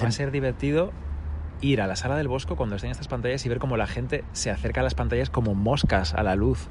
Va 0.00 0.08
a 0.08 0.12
ser 0.12 0.30
divertido 0.30 0.92
ir 1.60 1.80
a 1.80 1.86
la 1.88 1.96
sala 1.96 2.16
del 2.16 2.28
Bosco 2.28 2.54
cuando 2.56 2.76
estén 2.76 2.90
estas 2.92 3.08
pantallas 3.08 3.44
y 3.44 3.48
ver 3.48 3.58
cómo 3.58 3.76
la 3.76 3.88
gente 3.88 4.22
se 4.32 4.50
acerca 4.52 4.80
a 4.80 4.84
las 4.84 4.94
pantallas 4.94 5.28
como 5.28 5.54
moscas 5.54 6.14
a 6.14 6.22
la 6.22 6.34
luz, 6.36 6.68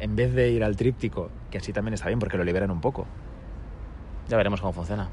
en 0.00 0.16
vez 0.16 0.34
de 0.34 0.50
ir 0.50 0.64
al 0.64 0.76
tríptico, 0.76 1.30
que 1.50 1.58
así 1.58 1.72
también 1.72 1.94
está 1.94 2.08
bien 2.08 2.18
porque 2.18 2.36
lo 2.36 2.44
liberan 2.44 2.70
un 2.70 2.80
poco. 2.82 3.06
Ya 4.28 4.36
veremos 4.36 4.60
cómo 4.60 4.72
funciona. 4.74 5.08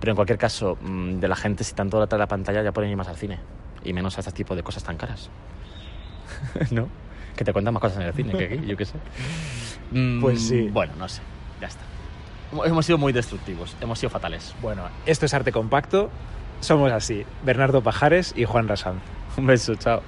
Pero 0.00 0.12
en 0.12 0.16
cualquier 0.16 0.38
caso, 0.38 0.76
mm, 0.82 1.14
de 1.20 1.28
la 1.28 1.36
gente, 1.36 1.64
si 1.64 1.74
tanto 1.74 1.98
la 1.98 2.06
trae 2.06 2.18
la 2.18 2.26
pantalla, 2.26 2.62
ya 2.62 2.72
pueden 2.72 2.90
ir 2.90 2.96
más 2.96 3.08
al 3.08 3.16
cine. 3.16 3.38
Y 3.84 3.92
menos 3.92 4.16
a 4.16 4.20
este 4.20 4.32
tipo 4.32 4.54
de 4.56 4.62
cosas 4.62 4.82
tan 4.84 4.96
caras. 4.96 5.30
¿No? 6.70 6.88
Que 7.36 7.44
te 7.44 7.52
cuentan 7.52 7.74
más 7.74 7.80
cosas 7.80 7.98
en 7.98 8.06
el 8.06 8.12
cine 8.14 8.32
que 8.32 8.44
aquí, 8.44 8.66
yo 8.66 8.76
qué 8.76 8.84
sé. 8.84 8.94
Mm, 9.90 10.20
Pues 10.20 10.46
sí. 10.46 10.68
Bueno, 10.72 10.92
no 10.98 11.08
sé. 11.08 11.20
Ya 11.60 11.66
está. 11.68 11.80
Hemos 12.64 12.86
sido 12.86 12.98
muy 12.98 13.12
destructivos, 13.12 13.76
hemos 13.80 13.98
sido 13.98 14.10
fatales. 14.10 14.54
Bueno, 14.62 14.82
esto 15.06 15.26
es 15.26 15.34
Arte 15.34 15.50
Compacto, 15.50 16.10
somos 16.60 16.92
así, 16.92 17.24
Bernardo 17.44 17.82
Pajares 17.82 18.32
y 18.36 18.44
Juan 18.44 18.68
Rasán. 18.68 19.00
Un 19.36 19.46
beso, 19.46 19.74
chao. 19.74 20.02